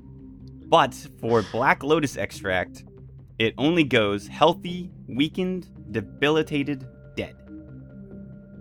[0.67, 2.83] But for Black Lotus extract,
[3.39, 7.35] it only goes healthy, weakened, debilitated, dead.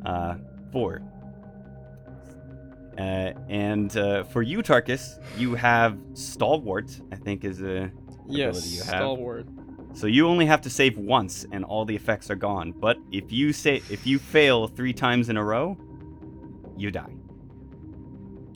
[0.05, 0.37] Uh,
[0.73, 1.03] four.
[2.99, 7.91] Uh, and uh, for you, Tarkus, you have Stalwart, I think is a
[8.29, 8.89] yes, ability you have.
[8.89, 9.47] stalwart.
[9.97, 12.72] So you only have to save once, and all the effects are gone.
[12.72, 15.76] But if you say if you fail three times in a row,
[16.76, 17.12] you die.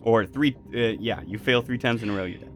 [0.03, 2.47] Or three, uh, yeah, you fail three times in a row, you die.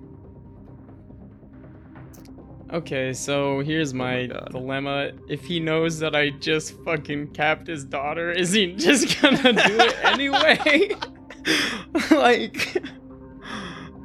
[2.73, 5.13] Okay, so here's Oh my my, dilemma.
[5.29, 9.79] If he knows that I just fucking capped his daughter, is he just gonna do
[9.81, 10.97] it anyway?
[12.11, 12.83] like,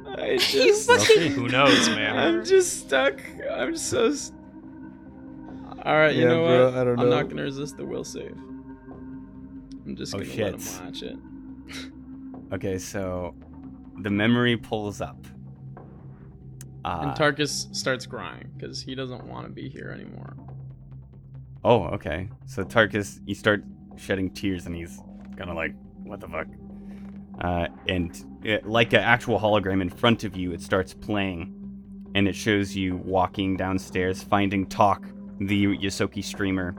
[0.06, 0.86] I just.
[0.88, 2.16] fucking- Who knows, man?
[2.18, 3.20] I'm just stuck.
[3.50, 4.12] I'm so.
[4.14, 4.36] St-
[5.84, 6.74] All right, you Yeah, know bro, what?
[6.74, 8.36] I don't I'm not gonna resist the will save.
[9.86, 10.72] I'm just Oh, gonna let shit.
[10.78, 11.16] him watch it.
[12.52, 13.32] Okay, so
[14.00, 15.24] the memory pulls up.
[16.84, 20.34] Uh, and Tarkus starts crying because he doesn't want to be here anymore.
[21.62, 22.28] Oh, okay.
[22.46, 23.62] So Tarkus, you start
[23.96, 24.98] shedding tears, and he's
[25.36, 26.48] kind of like, "What the fuck?"
[27.40, 31.54] Uh, and it, like an actual hologram in front of you, it starts playing,
[32.16, 35.04] and it shows you walking downstairs, finding Talk,
[35.40, 36.74] the ysoki streamer,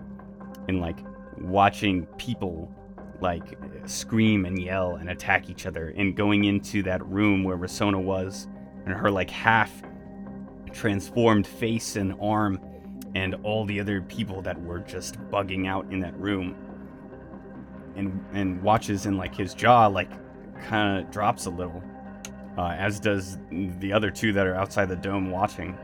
[0.67, 0.99] and like
[1.37, 2.71] watching people
[3.19, 8.01] like scream and yell and attack each other, and going into that room where Rasona
[8.01, 8.47] was,
[8.85, 9.81] and her like half
[10.73, 12.59] transformed face and arm
[13.15, 16.55] and all the other people that were just bugging out in that room
[17.95, 20.09] and and watches and like his jaw like
[20.63, 21.83] kind of drops a little
[22.57, 23.37] uh, as does
[23.79, 25.77] the other two that are outside the dome watching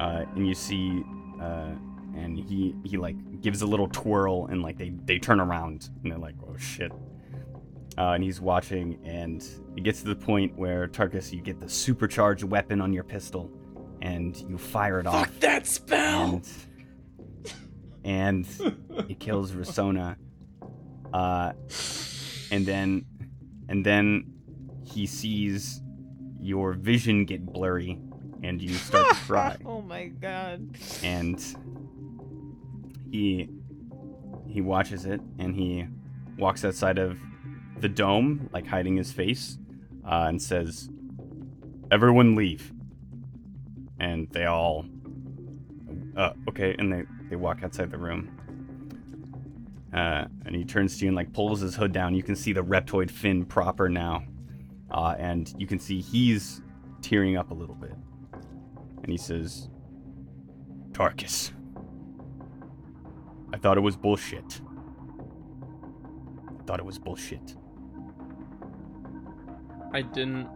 [0.00, 1.02] uh, and you see
[1.48, 1.74] uh,
[2.16, 6.12] and he he like gives a little twirl and like they they turn around and
[6.12, 6.92] they're like oh shit
[7.96, 9.44] uh, and he's watching and
[9.76, 13.50] it gets to the point where Tarkus you get the supercharged weapon on your pistol
[14.02, 16.24] and you fire it off Fuck that spell!
[16.34, 16.48] and
[18.04, 18.46] and
[19.08, 20.16] it kills Rasona.
[21.12, 21.52] Uh,
[22.50, 23.04] and then
[23.68, 24.32] and then
[24.82, 25.82] he sees
[26.40, 27.98] your vision get blurry,
[28.42, 29.56] and you start to cry.
[29.64, 30.76] oh my god.
[31.02, 31.42] And
[33.10, 33.48] he
[34.46, 35.86] he watches it, and he
[36.38, 37.18] walks outside of
[37.80, 39.58] the dome, like hiding his face,
[40.04, 40.88] uh, and says,
[41.90, 42.72] "Everyone leave."
[44.00, 44.86] And they all
[46.18, 48.34] uh, okay, and they, they walk outside the room.
[49.94, 52.14] Uh, and he turns to you and like pulls his hood down.
[52.14, 54.24] You can see the reptoid fin proper now.
[54.90, 56.60] Uh, and you can see he's
[57.02, 57.94] tearing up a little bit.
[59.02, 59.68] And he says,
[60.92, 61.52] Tarkus,
[63.52, 64.60] I thought it was bullshit.
[66.48, 67.56] I thought it was bullshit.
[69.92, 70.48] I didn't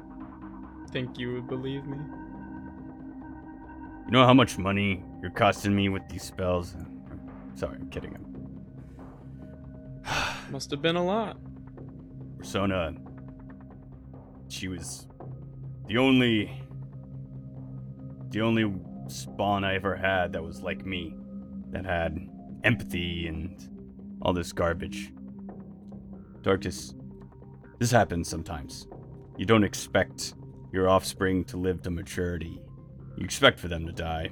[0.91, 1.97] think you would believe me.
[4.07, 6.77] You know how much money you're costing me with these spells?
[7.55, 8.19] Sorry, I'm kidding.
[10.51, 11.39] Must have been a lot.
[12.39, 12.95] Persona,
[14.49, 15.07] she was
[15.87, 16.62] the only,
[18.33, 18.73] the only
[19.09, 21.15] spawn I ever had that was like me,
[21.71, 22.19] that had
[22.65, 23.57] empathy and
[24.23, 25.13] all this garbage.
[26.43, 26.95] Tarkus,
[27.79, 28.89] this happens sometimes.
[29.37, 30.35] You don't expect
[30.73, 32.61] your offspring to live to maturity.
[33.17, 34.31] You expect for them to die.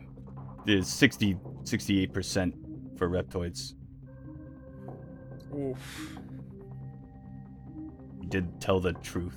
[0.65, 3.75] There's 60, 68% for reptoids.
[5.55, 6.19] Oof.
[8.23, 9.37] You did tell the truth.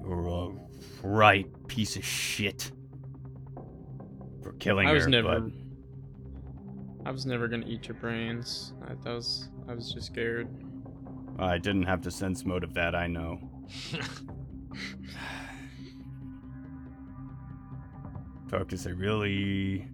[0.00, 0.59] You're a
[1.02, 2.70] right piece of shit
[4.42, 5.40] for killing I was her, never.
[5.40, 5.52] but
[7.06, 8.74] I was never gonna eat your brains.
[8.86, 10.48] I, that was I was just scared.
[11.38, 13.40] I didn't have to sense motive that, I know.
[18.48, 19.88] Tarkus, I really.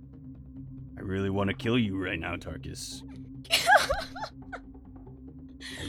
[0.99, 3.03] I really want to kill you right now, Tarkus.
[3.53, 3.59] I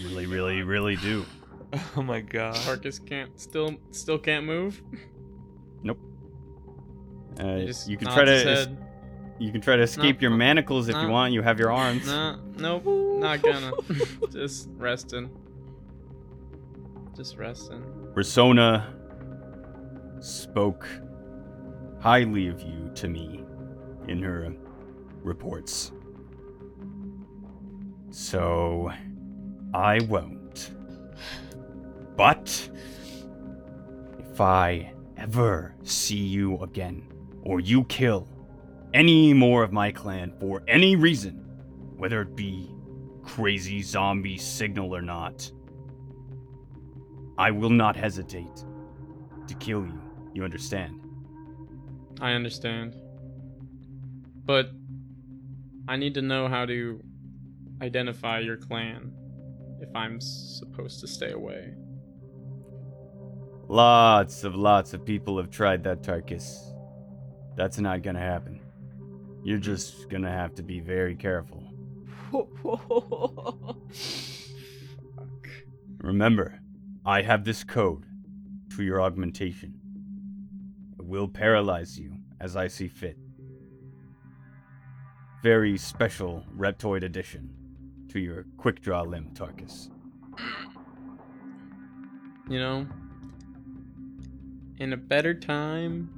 [0.03, 1.26] really, really, really do.
[1.95, 2.57] Oh my god.
[2.65, 4.82] Marcus can't still still can't move.
[5.84, 5.99] Nope.
[7.39, 8.78] Uh, just you can try to head.
[9.39, 11.34] you can try to escape your manacles if you want.
[11.34, 12.07] You have your arms.
[12.07, 12.84] Nah, nope,
[13.20, 13.72] not gonna.
[14.32, 15.30] just resting.
[17.15, 17.84] Just resting.
[18.13, 18.93] Persona
[20.20, 20.88] spoke
[21.99, 23.43] highly of you to me
[24.07, 24.55] in her
[25.22, 25.91] reports.
[28.09, 28.91] So
[29.74, 30.37] I won't.
[32.18, 32.70] But
[34.18, 37.07] if I ever see you again,
[37.43, 38.28] or you kill
[38.93, 41.36] any more of my clan for any reason,
[41.95, 42.74] whether it be
[43.24, 45.51] crazy zombie signal or not,
[47.38, 48.65] I will not hesitate
[49.47, 50.01] to kill you.
[50.34, 50.99] You understand?
[52.20, 52.95] I understand.
[54.43, 54.72] But
[55.88, 56.99] I need to know how to
[57.82, 59.13] identify your clan
[59.82, 61.76] if I'm supposed to stay away.
[63.70, 66.74] Lots of lots of people have tried that, Tarkus.
[67.55, 68.61] That's not gonna happen.
[69.43, 71.63] You're just gonna have to be very careful.
[75.99, 76.59] Remember,
[77.05, 78.05] I have this code
[78.76, 79.74] to your augmentation.
[80.99, 83.18] It will paralyze you as I see fit.
[85.43, 87.49] Very special Reptoid addition
[88.09, 89.89] to your quick draw limb, Tarkus.
[92.49, 92.88] You know,
[94.80, 96.09] in a better time,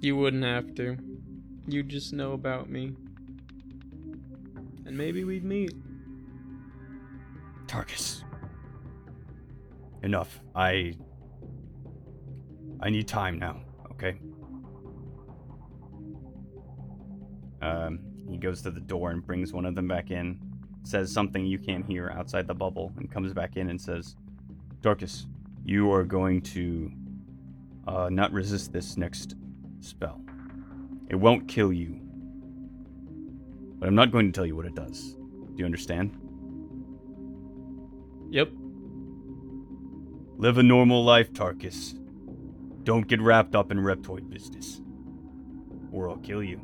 [0.00, 0.96] you wouldn't have to.
[1.66, 2.92] You'd just know about me.
[4.86, 5.72] And maybe we'd meet.
[7.66, 8.24] Tarkus.
[10.02, 10.40] Enough.
[10.54, 10.94] I.
[12.80, 14.18] I need time now, okay?
[17.60, 17.98] Um,
[18.28, 20.38] he goes to the door and brings one of them back in,
[20.84, 24.14] says something you can't hear outside the bubble, and comes back in and says,
[24.80, 25.26] Tarkus,
[25.68, 26.90] you are going to
[27.86, 29.34] uh, not resist this next
[29.80, 30.18] spell.
[31.10, 32.00] It won't kill you.
[33.78, 35.12] But I'm not going to tell you what it does.
[35.12, 36.16] Do you understand?
[38.30, 38.50] Yep.
[40.38, 41.98] Live a normal life, Tarkus.
[42.84, 44.80] Don't get wrapped up in reptoid business.
[45.92, 46.62] Or I'll kill you.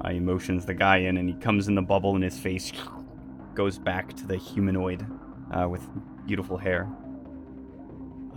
[0.00, 2.70] I motions the guy in, and he comes in the bubble, and his face
[3.54, 5.04] goes back to the humanoid
[5.50, 5.82] uh, with
[6.24, 6.88] beautiful hair.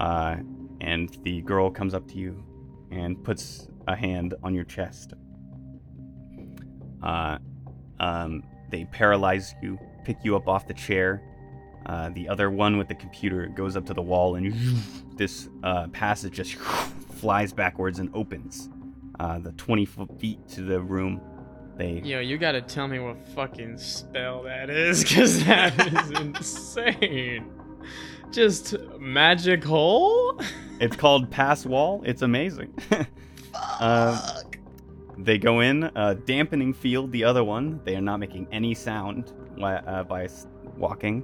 [0.01, 0.37] Uh,
[0.81, 2.43] and the girl comes up to you
[2.89, 5.13] and puts a hand on your chest.
[7.03, 7.37] Uh,
[7.99, 11.21] um, they paralyze you, pick you up off the chair,
[11.85, 14.53] uh, the other one with the computer goes up to the wall, and
[15.17, 16.55] this uh, passage just
[17.19, 18.69] flies backwards and opens.
[19.19, 19.85] Uh, the 20
[20.17, 21.21] feet to the room.
[21.77, 27.60] They Yo, you gotta tell me what fucking spell that is, because that is insane.
[28.31, 30.39] Just magic hole?
[30.79, 32.01] It's called Pass Wall.
[32.03, 32.73] It's amazing.
[33.53, 34.41] uh,
[35.15, 37.11] they go in, uh, dampening field.
[37.11, 40.27] The other one, they are not making any sound uh, by
[40.75, 41.23] walking,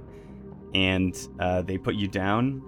[0.74, 2.62] and uh, they put you down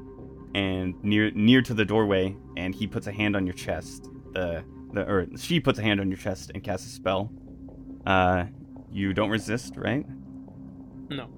[0.57, 2.35] and near near to the doorway.
[2.57, 4.09] And he puts a hand on your chest.
[4.33, 7.31] The the or she puts a hand on your chest and casts a spell.
[8.05, 8.47] Uh,
[8.91, 10.05] you don't resist, right?
[11.09, 11.29] No.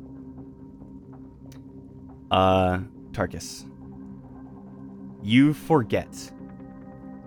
[2.30, 2.80] Uh,
[3.12, 3.68] Tarkus.
[5.22, 6.32] You forget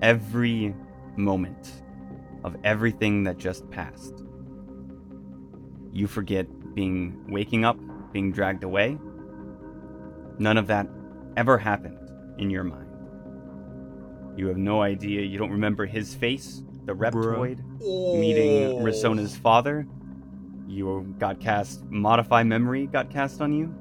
[0.02, 0.76] every
[1.16, 1.84] moment
[2.44, 4.24] of everything that just passed.
[5.94, 7.78] You forget being waking up,
[8.12, 8.98] being dragged away.
[10.38, 10.88] None of that
[11.38, 11.98] ever happened
[12.38, 12.86] in your mind.
[14.36, 15.22] You have no idea.
[15.22, 19.40] You don't remember his face, the reptoid, meeting Risona's oh.
[19.42, 19.88] father.
[20.68, 23.74] You got cast, modify memory got cast on you.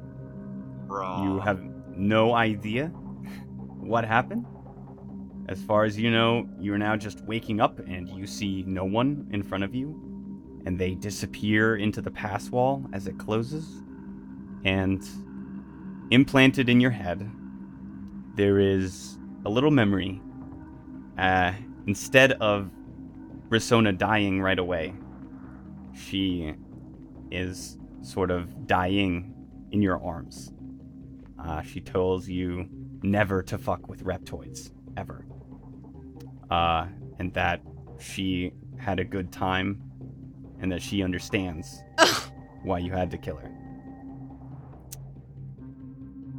[0.89, 1.61] You have
[1.97, 2.87] no idea
[3.81, 4.47] what happened.
[5.49, 9.29] As far as you know, you're now just waking up and you see no one
[9.31, 9.95] in front of you,
[10.65, 13.83] and they disappear into the pass wall as it closes.
[14.65, 15.03] And
[16.11, 17.31] implanted in your head,
[18.37, 20.23] there is a little memory.
[21.19, 21.53] Uh,
[21.87, 22.71] instead of
[23.51, 24.95] Risona dying right away,
[25.95, 26.55] she
[27.31, 29.35] is sort of dying
[29.71, 30.54] in your arms.
[31.45, 32.67] Uh, she tells you
[33.03, 35.27] never to fuck with reptoids, ever.
[36.51, 36.87] Uh,
[37.19, 37.61] and that
[38.01, 39.83] she had a good time
[40.61, 41.83] and that she understands
[42.63, 43.51] why you had to kill her.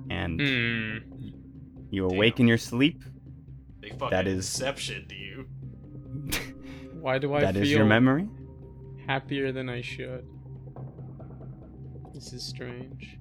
[0.09, 0.97] And Hmm.
[1.89, 3.03] you awake in your sleep.
[3.81, 5.45] Big fucking That is- deception to you.
[7.01, 8.27] Why do I That feel is your memory.
[9.07, 10.25] happier than I should?
[12.13, 13.19] This is strange.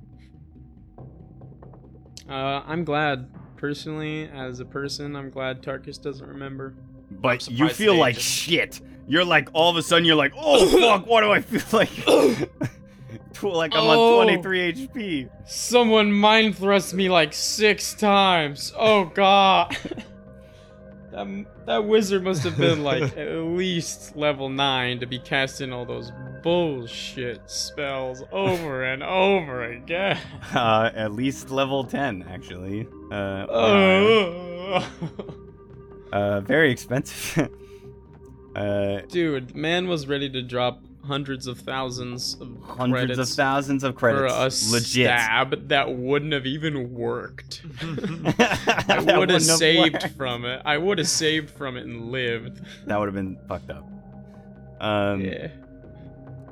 [2.29, 3.29] Uh, I'm glad.
[3.57, 6.75] Personally, as a person, I'm glad Tarkus doesn't remember.
[7.11, 8.81] But you feel like just- shit.
[9.07, 11.91] You're like all of a sudden you're like, oh fuck, what do I feel like
[13.43, 14.21] like I'm Oh.
[14.21, 15.29] on 23 HP?
[15.47, 18.73] Someone mind thrust me like six times.
[18.79, 19.77] Oh god.
[21.13, 25.85] that, that wizard must have been like at least level 9 to be casting all
[25.85, 26.11] those
[26.45, 30.19] bullshit spells over and over again.
[30.55, 32.87] Uh, at least level 10 actually.
[33.11, 34.89] Uh, Oh.
[36.13, 37.49] uh very expensive.
[38.57, 43.95] uh, Dude, man was ready to drop hundreds of thousands of hundreds of thousands of
[43.95, 44.71] credits for credits.
[44.71, 45.07] a Legit.
[45.07, 47.63] stab that wouldn't have even worked.
[47.81, 50.09] I would have saved worked.
[50.17, 50.63] from it.
[50.65, 52.61] I would have saved from it and lived.
[52.87, 53.87] That would have been fucked up.
[54.81, 55.49] Um, yeah.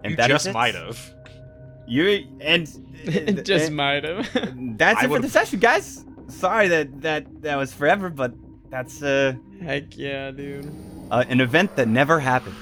[0.04, 0.52] And you that is just it.
[0.54, 0.98] might have.
[1.86, 2.68] You and
[3.04, 4.28] It just and- might have.
[4.78, 6.04] That's I it for the session, guys.
[6.28, 8.32] Sorry that that that was forever, but
[8.70, 10.72] that's uh, Heck yeah, dude.
[11.10, 12.56] uh an event that never happened.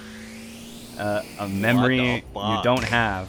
[0.98, 3.28] Uh, a memory you don't have.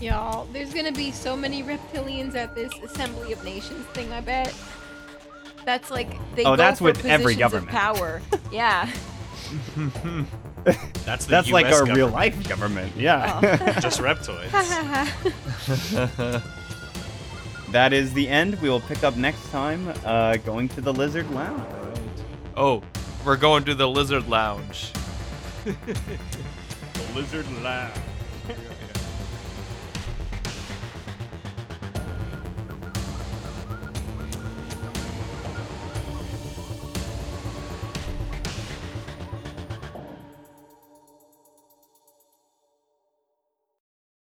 [0.00, 4.12] Y'all, there's gonna be so many reptilians at this Assembly of Nations thing.
[4.12, 4.54] I bet.
[5.64, 7.68] That's like they Oh, go that's for with every positions government.
[7.68, 8.22] of power.
[8.52, 8.90] yeah.
[11.04, 12.92] That's the That's like US our real life government.
[12.96, 13.40] Yeah.
[13.80, 14.50] Just reptoids.
[17.72, 18.60] that is the end.
[18.60, 19.92] We will pick up next time.
[20.04, 21.64] Uh, going to the Lizard Lounge.
[22.56, 22.82] Oh,
[23.24, 24.92] we're going to the Lizard Lounge.
[25.64, 25.76] the
[27.14, 27.92] lizard lab.